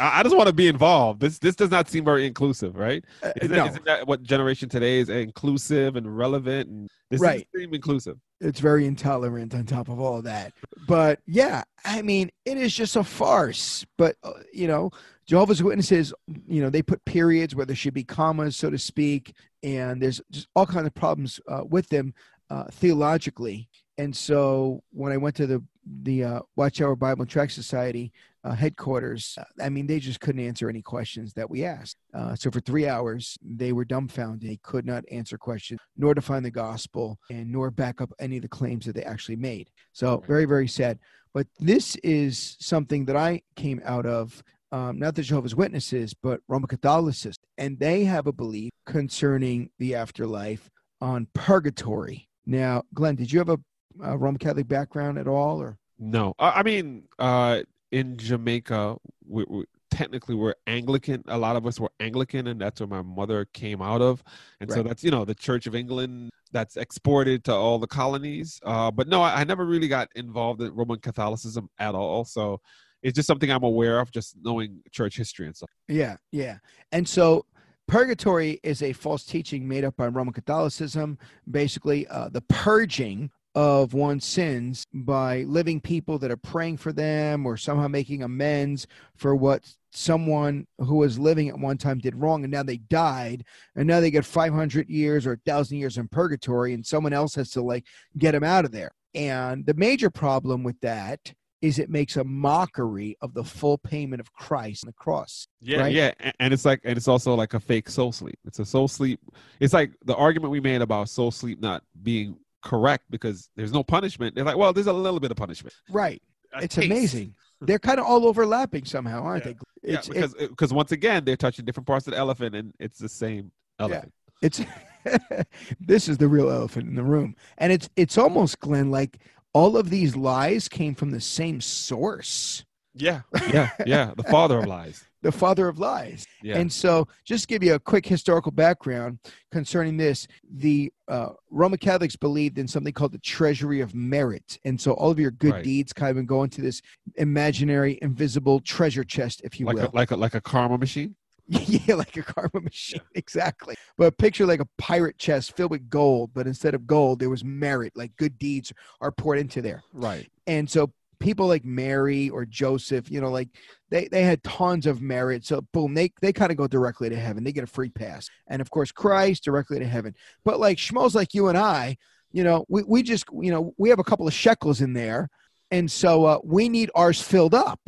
[0.00, 1.20] I just want to be involved.
[1.20, 3.04] This this does not seem very inclusive, right?
[3.40, 3.66] Isn't, Uh, no.
[3.70, 6.68] isn't that what generation today is inclusive and relevant?
[6.68, 7.48] And this Right.
[7.54, 8.18] inclusive.
[8.40, 10.52] it's very intolerant on top of all of that.
[10.86, 13.86] But yeah, I mean, it is just a farce.
[13.96, 14.90] But, uh, you know,
[15.26, 16.12] Jehovah's Witnesses,
[16.46, 19.34] you know, they put periods where there should be commas, so to speak.
[19.62, 22.12] And there's just all kinds of problems uh, with them
[22.50, 23.68] uh, theologically.
[23.96, 25.62] And so when I went to the,
[26.02, 28.12] the uh, Watchtower Bible and Tract Society
[28.44, 31.96] uh, headquarters, uh, I mean, they just couldn't answer any questions that we asked.
[32.12, 34.48] Uh, so for three hours, they were dumbfounded.
[34.48, 38.42] They could not answer questions, nor define the gospel, and nor back up any of
[38.42, 39.70] the claims that they actually made.
[39.92, 40.98] So very, very sad.
[41.32, 44.42] But this is something that I came out of,
[44.72, 49.94] um, not the Jehovah's Witnesses, but Roman Catholicism, and they have a belief concerning the
[49.94, 50.70] afterlife
[51.00, 52.28] on purgatory.
[52.46, 53.58] Now, Glenn, did you have a,
[54.02, 59.44] a Roman Catholic background at all, or No, I I mean, uh, in Jamaica, we,
[59.48, 61.22] we technically we're Anglican.
[61.28, 64.22] A lot of us were Anglican, and that's where my mother came out of.
[64.60, 68.60] And so that's you know the Church of England that's exported to all the colonies.
[68.64, 72.24] Uh, but no, I, I never really got involved in Roman Catholicism at all.
[72.24, 72.60] So
[73.02, 75.70] it's just something I'm aware of, just knowing church history and stuff.
[75.88, 76.58] Yeah, yeah.
[76.92, 77.44] And so
[77.86, 81.18] purgatory is a false teaching made up by Roman Catholicism,
[81.50, 87.46] basically uh, the purging of one's sins by living people that are praying for them
[87.46, 88.86] or somehow making amends
[89.16, 89.62] for what
[89.92, 93.44] someone who was living at one time did wrong and now they died
[93.76, 97.50] and now they get 500 years or 1000 years in purgatory and someone else has
[97.50, 97.84] to like
[98.18, 102.24] get them out of there and the major problem with that is it makes a
[102.24, 105.92] mockery of the full payment of christ on the cross Yeah, Right.
[105.94, 108.38] yeah, and it's like, and it's also like a fake soul sleep.
[108.44, 109.20] It's a soul sleep.
[109.60, 113.84] It's like the argument we made about soul sleep not being correct because there's no
[113.84, 114.34] punishment.
[114.34, 115.74] They're like, well, there's a little bit of punishment.
[115.90, 116.20] Right.
[116.54, 116.86] A It's taste.
[116.90, 117.34] amazing.
[117.60, 119.52] They're kind of all overlapping somehow, aren't Yeah.
[119.82, 119.90] they?
[119.92, 122.72] Yeah, It's, because uh, because once again they're touching different parts of the elephant, and
[122.80, 124.12] it's the same elephant.
[124.42, 124.46] Yeah.
[124.46, 124.60] it's
[125.80, 129.18] this is the real elephant in the room, and it's it's almost Glenn like
[129.52, 133.20] all of these lies came from the same source, Yeah,
[133.52, 134.12] yeah, yeah.
[134.16, 135.04] The father of lies.
[135.24, 136.26] The father of lies.
[136.42, 139.18] Yeah, And so, just to give you a quick historical background
[139.50, 144.58] concerning this, the uh, Roman Catholics believed in something called the treasury of merit.
[144.64, 145.64] And so, all of your good Right.
[145.64, 146.82] deeds kind of go into this
[147.16, 149.86] imaginary, invisible treasure chest, if you like will.
[149.86, 151.16] a, like a like a karma machine.
[151.46, 153.74] yeah, like a karma machine, exactly.
[153.96, 157.42] But picture like a pirate chest filled with gold, but instead of gold, there was
[157.44, 159.82] merit, like good deeds are poured into there.
[159.92, 160.28] Right.
[160.46, 160.92] And so
[161.24, 163.48] people like Mary or Joseph, you know, like
[163.90, 165.44] they, they had tons of merit.
[165.44, 167.42] So boom, they, they kind of go directly to heaven.
[167.42, 168.28] They get a free pass.
[168.46, 170.14] And of course, Christ directly to heaven.
[170.44, 171.96] But like schmoes like you and I,
[172.30, 175.30] you know, we, we just, you know, we have a couple of shekels in there.
[175.70, 177.80] And so uh, we need ours filled up.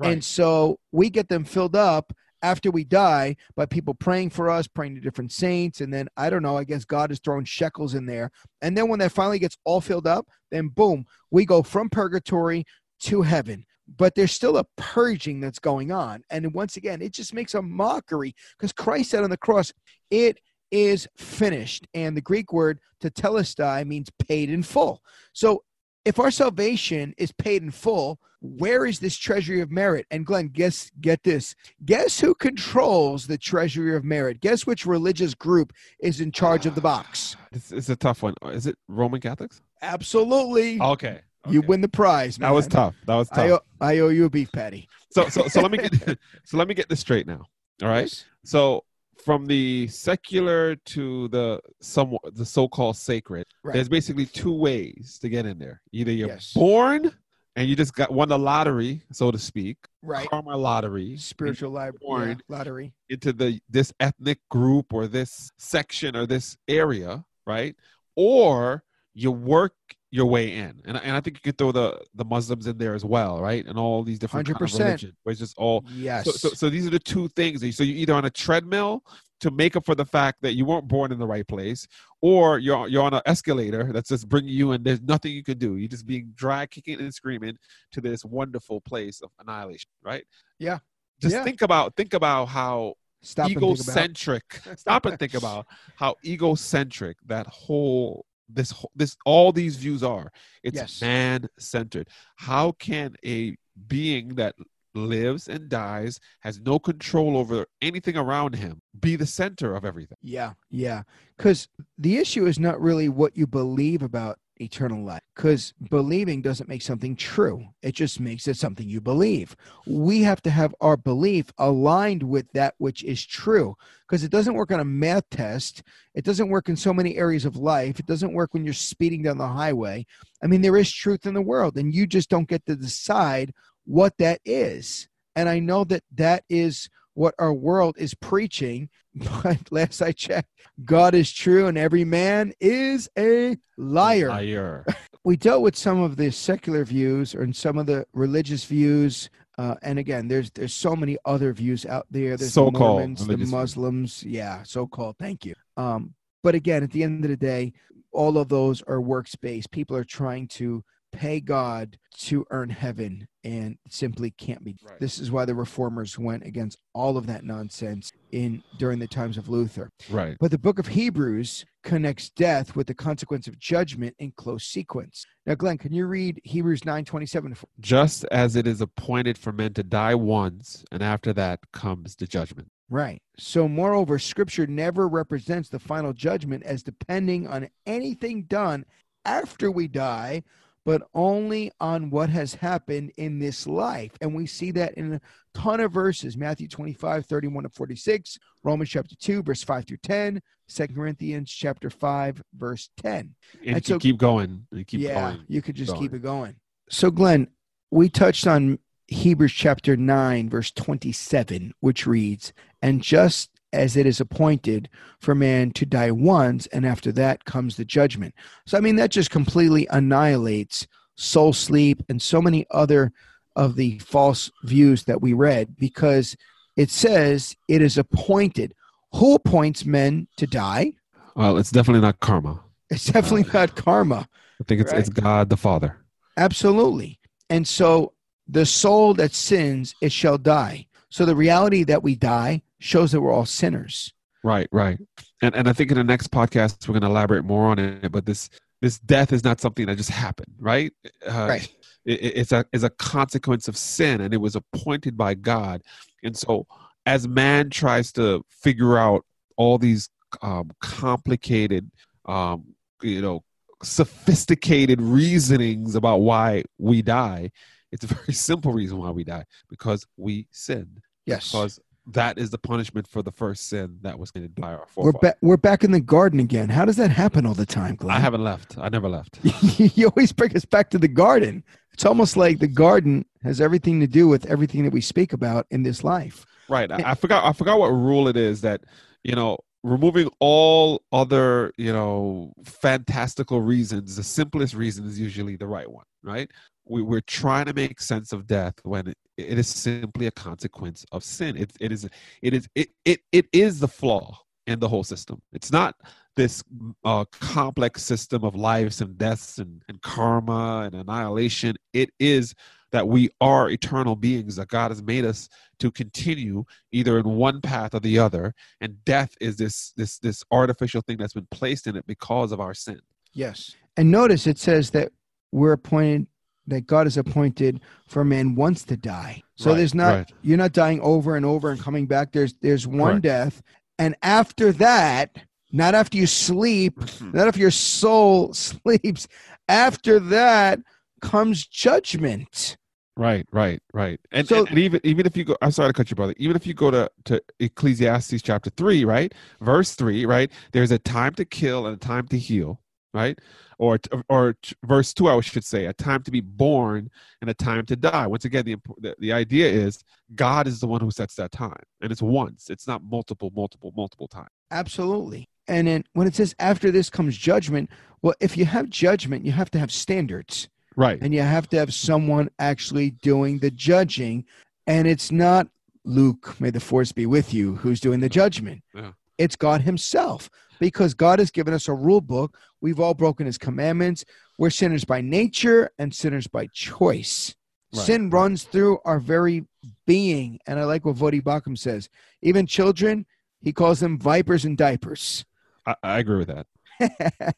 [0.00, 4.66] And so we get them filled up after we die by people praying for us,
[4.66, 5.80] praying to different saints.
[5.80, 8.30] And then I don't know, I guess God has thrown shekels in there.
[8.62, 12.64] And then when that finally gets all filled up, then boom, we go from purgatory
[13.00, 13.64] to heaven.
[13.96, 16.22] But there's still a purging that's going on.
[16.30, 19.72] And once again, it just makes a mockery because Christ said on the cross,
[20.10, 20.38] it
[20.70, 21.86] is finished.
[21.94, 25.02] And the Greek word to tetelestai means paid in full.
[25.32, 25.64] So
[26.04, 30.06] if our salvation is paid in full, where is this treasury of merit?
[30.10, 31.54] And Glenn, guess get this.
[31.84, 34.40] Guess who controls the treasury of merit?
[34.40, 37.36] Guess which religious group is in charge of the box?
[37.52, 38.34] This is a tough one.
[38.46, 39.60] Is it Roman Catholics?
[39.82, 40.80] Absolutely.
[40.80, 41.20] Okay.
[41.48, 42.36] You win the prize.
[42.36, 42.94] That was tough.
[43.06, 43.60] That was I tough.
[43.80, 44.88] owe, I owe you a beef patty.
[45.10, 47.46] So so so let me get so let me get this straight now.
[47.82, 48.12] All right.
[48.44, 48.84] So
[49.24, 53.72] from the secular to the somewhat the so-called sacred, Right.
[53.74, 55.80] there's basically two ways to get in there.
[55.92, 56.52] Either you're Yes.
[56.52, 57.12] born
[57.58, 60.28] and you just got won the lottery, so to speak, Right.
[60.30, 62.92] karma lottery, Spiritual library born lottery.
[63.08, 67.74] into the this ethnic group or this section or this area, right?
[68.14, 69.74] Or you work
[70.10, 72.94] your way in, and, and I think you could throw the the Muslims in there
[72.94, 73.66] as well, right?
[73.66, 74.78] And all these different kind of 100%.
[74.78, 76.24] religion, where it's just all Yes.
[76.26, 77.60] so, so, so these are the two things.
[77.76, 79.04] So you're either on a treadmill
[79.40, 81.86] to make up for the fact that you weren't born in the right place,
[82.20, 85.58] or you're you're on an escalator that's just bringing you, and there's nothing you can
[85.58, 85.76] do.
[85.76, 87.56] You're just being dragged, kicking and screaming
[87.92, 90.24] to this wonderful place of annihilation, right?
[90.58, 90.78] Yeah.
[91.20, 91.44] Just Yeah.
[91.44, 94.44] think about think about how Stop and egocentric.
[94.76, 100.30] Stop and think about how egocentric that whole this this all these views are.
[100.62, 101.00] It's Yes.
[101.00, 102.08] man centered.
[102.36, 103.56] How can a
[103.88, 104.54] being that
[104.94, 110.18] lives and dies has no control over anything around him be the center of everything?
[110.22, 111.02] Yeah, yeah.
[111.36, 116.68] Because the issue is not really what you believe about eternal life, because believing doesn't
[116.68, 117.64] make something true.
[117.80, 119.54] It just makes it something you believe.
[119.86, 124.54] We have to have our belief aligned with that which is true, because it doesn't
[124.54, 125.84] work on a math test.
[126.14, 128.00] It doesn't work in so many areas of life.
[128.00, 130.06] It doesn't work when you're speeding down the highway.
[130.42, 133.52] I mean, there is truth in the world, and you just don't get to decide
[133.88, 135.08] what that is.
[135.34, 138.90] And I know that that is what our world is preaching.
[139.42, 140.50] But last I checked,
[140.84, 144.28] God is true and every man is a liar.
[144.28, 144.86] Liar.
[145.24, 149.28] We dealt with some of the secular views and some of the religious views.
[149.58, 152.36] Uh, and again, there's there's so many other views out there.
[152.36, 153.52] There's the So-called Mormons, the religious views.
[153.52, 155.16] Muslims, yeah, so-called.
[155.18, 155.54] Thank you.
[155.76, 157.74] Um, but again, at the end of the day,
[158.12, 159.70] all of those are works based.
[159.70, 164.76] People are trying to pay God to earn heaven, and simply can't be.
[164.84, 164.98] Right.
[164.98, 169.38] This is why the reformers went against all of that nonsense in during the times
[169.38, 169.90] of Luther.
[170.10, 170.36] Right.
[170.40, 175.24] But the book of Hebrews connects death with the consequence of judgment in close sequence.
[175.46, 177.56] Now, Glenn, can you read Hebrews nine twenty seven?
[177.80, 182.26] Just as it is appointed for men to die once, and after that comes the
[182.26, 182.68] judgment.
[182.90, 183.22] Right.
[183.38, 188.84] So, moreover, Scripture never represents the final judgment as depending on anything done
[189.24, 190.42] after we die,
[190.88, 194.10] but only on what has happened in this life.
[194.22, 195.20] And we see that in a
[195.52, 200.40] ton of verses Matthew 25, 31 to 46, Romans chapter 2, verse 5 through 10,
[200.66, 203.34] 2 Corinthians chapter 5, verse 10.
[203.66, 204.66] And, And so- keep going.
[204.86, 205.44] Keep yeah, going.
[205.46, 206.00] you could just going.
[206.00, 206.56] keep it going.
[206.88, 207.48] So, Glenn,
[207.90, 214.20] we touched on Hebrews chapter 9, verse 27, which reads, And just as it is
[214.20, 214.88] appointed
[215.20, 218.34] for man to die once, and after that comes the judgment.
[218.66, 223.12] So, I mean, that just completely annihilates soul sleep and so many other
[223.56, 226.36] of the false views that we read because
[226.76, 228.72] it says it is appointed.
[229.14, 230.92] Who appoints men to die?
[231.34, 232.62] Well, it's definitely not karma.
[232.90, 234.28] It's definitely uh, not karma.
[234.60, 235.98] I think it's it's God the Father.
[236.36, 237.18] Absolutely.
[237.50, 238.12] And so
[238.46, 240.86] the soul that sins, it shall die.
[241.10, 244.12] So the reality that we die shows that we're all sinners.
[244.44, 244.98] Right, right.
[245.42, 248.12] And and I think in the next podcast we're going to elaborate more on it.
[248.12, 248.48] But this
[248.80, 250.92] this death is not something that just happened, right?
[251.26, 251.74] Uh, Right.
[252.04, 255.82] It, it- it's a is a consequence of sin, and it was appointed by God.
[256.22, 256.66] And so,
[257.04, 259.24] as man tries to figure out
[259.56, 260.08] all these
[260.42, 261.90] um, complicated,
[262.26, 263.42] um, you know,
[263.82, 267.50] sophisticated reasonings about why we die,
[267.92, 271.00] it's a very simple reason why we die because we sinned.
[271.26, 271.50] Yes.
[271.50, 271.78] Because
[272.12, 275.20] that is the punishment for the first sin that was committed by our forefathers.
[275.22, 276.68] We're, ba- we're back in the garden again.
[276.68, 278.16] How does that happen all the time, Glenn?
[278.16, 278.78] I haven't left.
[278.78, 279.38] I never left.
[279.78, 281.62] you always bring us back to the garden.
[281.92, 285.66] It's almost like the garden has everything to do with everything that we speak about
[285.70, 286.46] in this life.
[286.68, 286.90] Right.
[286.90, 287.44] I, I forgot.
[287.44, 288.82] I forgot what rule it is that
[289.24, 294.16] you know removing all other you know fantastical reasons.
[294.16, 296.04] The simplest reason is usually the right one.
[296.22, 296.50] Right.
[296.84, 301.04] We, we're trying to make sense of death when it, it is simply a consequence
[301.12, 301.56] of sin.
[301.56, 302.08] It, it is.
[302.42, 302.68] It is.
[302.74, 303.20] It, it.
[303.32, 305.40] It is the flaw in the whole system.
[305.52, 305.94] It's not
[306.36, 306.62] this
[307.04, 311.76] uh, complex system of lives and deaths and, and karma and annihilation.
[311.92, 312.54] It is
[312.90, 317.60] that we are eternal beings that God has made us to continue either in one
[317.60, 321.86] path or the other and death is this this this artificial thing that's been placed
[321.86, 323.00] in it because of our sin
[323.32, 323.76] Yes.
[323.96, 325.12] And notice it says that
[325.52, 326.26] we're appointed
[326.68, 329.42] that God has appointed for man once to die.
[329.56, 330.32] So Right, there's not right.
[330.42, 332.32] you're not dying over and over and coming back.
[332.32, 333.62] There's there's one death.
[333.98, 335.36] And after that,
[335.72, 337.36] not after you sleep, mm-hmm.
[337.36, 339.26] not if your soul sleeps,
[339.68, 340.78] after that
[341.20, 342.76] comes judgment.
[343.16, 345.92] right right right and, So- and, and even even if you go i'm sorry to
[345.92, 350.24] cut you brother even if you go to to ecclesiastes chapter 3 right verse 3
[350.26, 352.80] right there's a time to kill and a time to heal
[353.14, 353.38] right
[353.78, 353.98] or
[354.28, 354.54] or
[354.84, 358.26] verse 2 i should say a time to be born and a time to die
[358.26, 360.04] once again the, the the idea is
[360.34, 363.92] god is the one who sets that time and it's once it's not multiple multiple
[363.96, 365.48] multiple times Absolutely.
[365.66, 367.88] And then when it says after this comes judgment,
[368.22, 370.68] well, if you have judgment, you have to have standards.
[370.96, 374.44] right and you have to have someone actually doing the judging
[374.86, 375.68] and it's not
[376.04, 379.12] luke may the force be with you who's doing the judgment Yeah.
[379.38, 380.48] it's god himself
[380.80, 384.24] because god has given us a rule book we've all broken his commandments.
[384.58, 387.54] We're sinners by nature and sinners by choice.
[387.94, 389.64] Right, sin runs through our very
[390.06, 390.58] being.
[390.66, 392.10] And i like what Voddie Baucham says.
[392.42, 393.24] Even children
[393.60, 395.44] he calls them vipers and diapers.
[395.86, 396.66] I, I agree with that.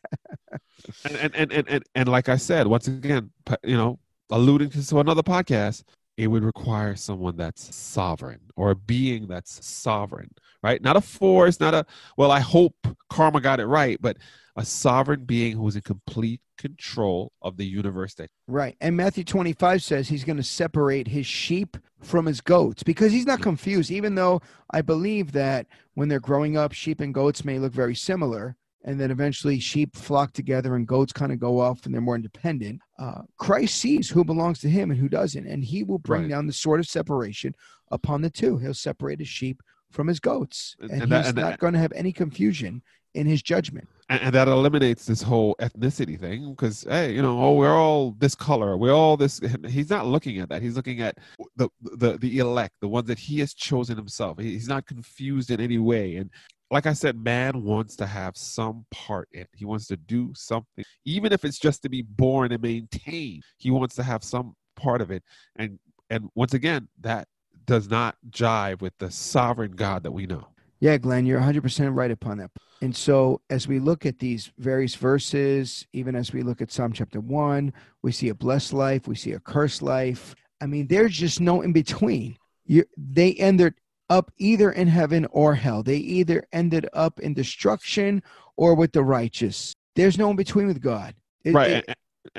[1.04, 3.30] and, and, and, and, and, and like I said, once again,
[3.64, 3.98] you know,
[4.30, 5.84] alluding to another podcast,
[6.16, 10.30] it would require someone that's sovereign or a being that's sovereign,
[10.62, 10.82] right?
[10.82, 12.74] Not a force, not a, well, I hope
[13.08, 14.18] karma got it right, but
[14.60, 18.76] a sovereign being who is in complete control of the universe that Right.
[18.80, 23.26] And Matthew 25 says he's going to separate his sheep from his goats because he's
[23.26, 24.40] not confused, even though
[24.70, 28.56] I believe that when they're growing up, sheep and goats may look very similar.
[28.84, 32.14] And then eventually sheep flock together and goats kind of go off and they're more
[32.16, 32.80] independent.
[32.98, 35.46] Uh, Christ sees who belongs to him and who doesn't.
[35.46, 36.30] And he will bring Right.
[36.30, 37.54] down the sword of separation
[37.90, 38.56] upon the two.
[38.58, 40.76] He'll separate his sheep from his goats.
[40.80, 42.82] And- And, and that- he's and not that- going to have any confusion
[43.14, 43.88] in his judgment.
[44.08, 48.12] and, and that eliminates this whole ethnicity thing because hey you know oh we're all
[48.18, 48.76] this color.
[48.76, 50.62] We're all this he's not looking at that.
[50.62, 51.18] He's looking at
[51.56, 54.38] the the the elect the ones that he has chosen himself.
[54.38, 56.16] He's not confused in any way.
[56.16, 56.30] And
[56.72, 59.48] like i said man wants to have some part in it.
[59.54, 60.84] he wants to do something.
[61.04, 65.00] Even if it's just to be born and maintain he wants to have some part
[65.00, 65.22] of it.
[65.56, 65.78] And
[66.10, 67.26] and once again that
[67.66, 70.48] does not jive with the sovereign god that we know
[70.80, 72.50] Yeah, Glenn, you're 100% right upon that.
[72.82, 76.92] And so, as we look at these various verses, even as we look at Psalm
[76.94, 77.72] chapter 1,
[78.02, 80.34] we see a blessed life, we see a cursed life.
[80.62, 82.36] I mean, there's just no in between.
[82.64, 83.74] You, they ended
[84.08, 85.82] up either in heaven or hell.
[85.82, 88.22] They either ended up in destruction
[88.56, 89.74] or with the righteous.
[89.94, 91.14] There's no in between with God.
[91.44, 91.96] It- right it- and,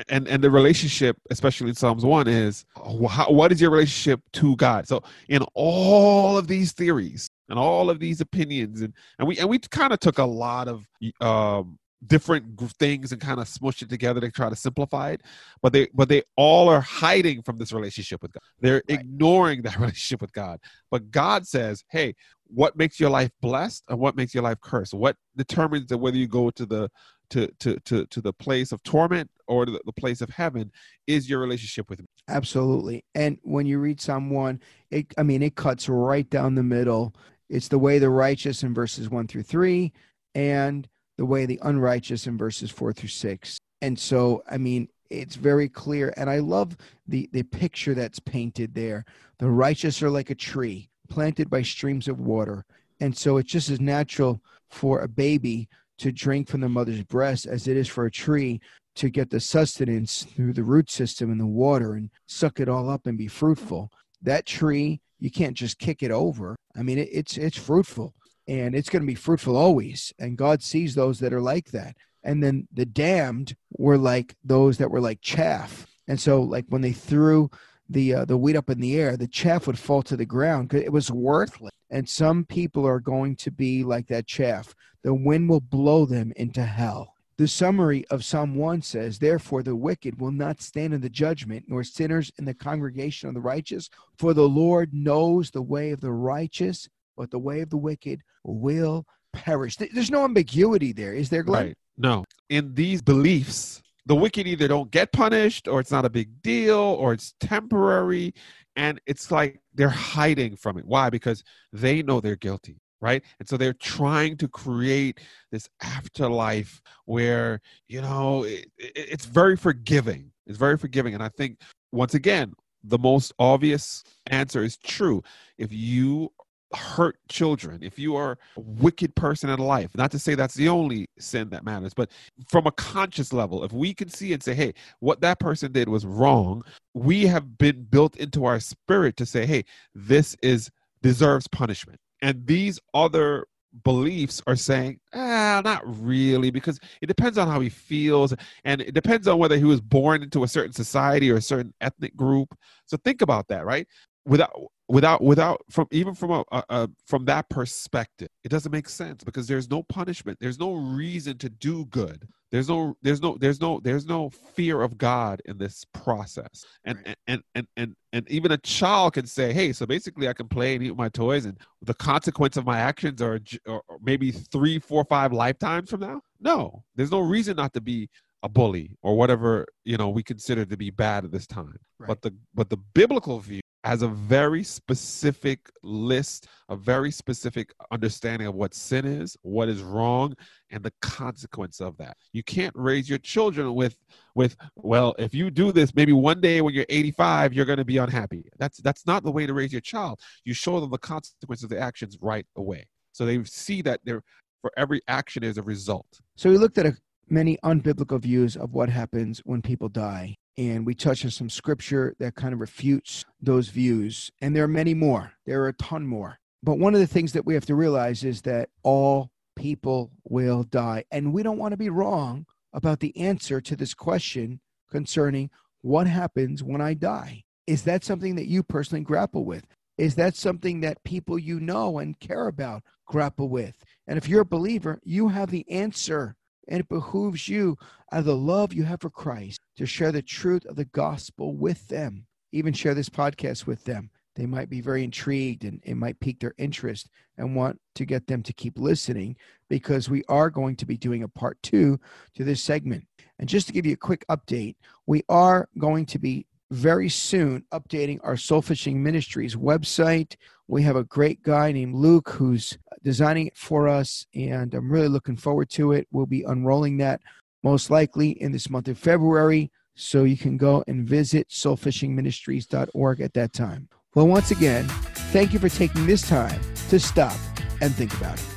[0.10, 2.66] and and the relationship especially in psalms 1 is
[3.10, 7.90] how, what is your relationship to god so in all of these theories and all
[7.92, 10.88] of these opinions and and we and we kind of took a lot of
[11.20, 11.78] um
[12.08, 15.22] different things and kind of smushed it together to try to simplify it
[15.62, 19.00] but they but they all are hiding from this relationship with god they're Right.
[19.02, 22.16] ignoring that relationship with god but god says hey
[22.48, 26.18] what makes your life blessed and what makes your life cursed what determines that whether
[26.18, 26.90] you go to the
[27.30, 30.72] to to to, to the place of torment or to the, the place of heaven
[31.08, 33.04] is your relationship with me Absolutely.
[33.14, 37.14] And when you read Psalm one it I mean it cuts right down the middle.
[37.52, 39.92] It's the way the righteous in verses 1 through 3
[40.36, 40.88] and
[41.18, 43.58] the way the unrighteous in verses 4 through 6.
[43.82, 46.78] And so I mean it's very clear and I love
[47.08, 49.04] the the picture that's painted there.
[49.40, 52.66] The righteous are like a tree planted by streams of water.
[53.02, 57.48] And so it's just as natural for a baby to drink from the mother's breast
[57.48, 58.62] as it is for a tree
[58.96, 62.90] to get the sustenance through the root system and the water and suck it all
[62.90, 63.92] up and be fruitful.
[64.22, 66.58] That tree, you can't just kick it over.
[66.76, 68.14] I mean, it, it's it's fruitful
[68.48, 70.12] and it's going to be fruitful always.
[70.20, 71.96] And God sees those that are like that.
[72.24, 75.88] And then the damned were like those that were like chaff.
[76.08, 77.50] And so, like when they threw
[77.88, 80.70] the uh, the wheat up in the air, the chaff would fall to the ground
[80.70, 81.72] because it was worthless.
[81.90, 84.74] And some people are going to be like that chaff.
[85.04, 89.76] The wind will blow them into hell The summary of Psalm 1 says, Therefore the
[89.76, 93.90] wicked will not stand in the judgment, nor sinners in the congregation of the righteous.
[94.20, 96.88] For the Lord knows the way of the righteous,
[97.18, 99.76] but the way of the wicked will perish.
[99.76, 101.66] There's no ambiguity there, is there, Glenn?
[101.66, 101.78] Right.
[101.98, 102.26] No.
[102.52, 106.78] In these beliefs, the wicked either don't get punished, or it's not a big deal,
[106.78, 108.36] or it's temporary.
[108.76, 110.86] And it's like they're hiding from it.
[110.86, 111.10] Why?
[111.10, 113.24] Because they know they're guilty right?
[113.40, 115.20] And so they're trying to create
[115.52, 120.32] this afterlife where you know it, it, it's very forgiving.
[120.48, 121.14] It's very forgiving.
[121.14, 121.60] And i think
[121.92, 125.22] once again the most obvious answer is true.
[125.58, 126.32] If you
[126.74, 130.70] hurt children if you are a wicked person in life not to say that's the
[130.70, 132.10] only sin that matters but
[132.48, 135.90] from a conscious level if we can see and say hey what that person did
[135.90, 140.70] was wrong we have been built into our spirit to say hey this is
[141.02, 143.48] deserves punishment and these other
[143.84, 148.94] beliefs are saying, ah, not really, because it depends on how he feels, and it
[148.94, 152.56] depends on whether he was born into a certain society or a certain ethnic group.
[152.86, 153.88] So think about that, right?
[154.26, 154.54] Without
[154.92, 159.24] without without from even from a, a, a, from that perspective it doesn't make sense
[159.24, 163.62] because there's no punishment there's no reason to do good there's no there's no there's
[163.62, 167.18] no there's no fear of god in this process and right.
[167.28, 170.76] and, and and and even a child can say hey so basically i can play
[170.76, 175.04] and eat my toys and the consequence of my actions are, are maybe three four
[175.06, 178.10] five lifetimes from now no there's no reason not to be
[178.44, 182.08] a bully or whatever you know we consider to be bad at this time right.
[182.08, 188.48] but the but the biblical view has a very specific list, a very specific understanding
[188.48, 190.36] of what sin is, what is wrong,
[190.70, 192.16] and the consequence of that.
[192.32, 193.98] You can't raise your children with
[194.36, 197.86] with well, if you do this, maybe one day when you're 85, you're going to
[197.86, 198.50] be unhappy.
[198.58, 200.20] That's that's not the way to raise your child.
[200.46, 204.22] You show them the consequences of the actions right away, so they see that there
[204.62, 206.08] for every action is a result.
[206.36, 206.96] So we looked at a,
[207.28, 212.16] many unbiblical views of what happens when people die and we touch on some scripture
[212.20, 214.32] that kind of refutes those views.
[214.42, 216.40] And there are many more, there are a ton more.
[216.64, 220.64] But one of the things that we have to realize is that all people will
[220.64, 221.06] die.
[221.12, 225.50] And we don't want to be wrong about the answer to this question concerning
[225.82, 227.44] what happens when I die.
[227.68, 229.66] Is that something that you personally grapple with?
[229.98, 233.84] Is that something that people you know and care about grapple with?
[234.08, 236.36] And if you're a believer, you have the answer
[236.68, 237.78] and it behooves you,
[238.12, 241.56] out of the love you have for Christ, to share the truth of the gospel
[241.56, 242.26] with them.
[242.52, 244.10] Even share this podcast with them.
[244.36, 248.28] They might be very intrigued and it might pique their interest and want to get
[248.28, 249.36] them to keep listening
[249.70, 252.00] because we are going to be doing a part two
[252.36, 253.06] to this segment.
[253.40, 257.64] And just to give you a quick update, we are going to be very soon
[257.74, 260.36] updating our Soul Fishing Ministries website.
[260.68, 265.10] We have a great guy named Luke who's designing it for us, and I'm really
[265.10, 266.08] looking forward to it.
[266.12, 267.22] We'll be unrolling that
[267.64, 273.34] most likely in this month of February, so you can go and visit soulfishingministries.org at
[273.34, 273.90] that time.
[274.16, 274.86] Well, once again,
[275.32, 276.60] thank you for taking this time
[276.90, 277.38] to stop
[277.82, 278.48] and think about it.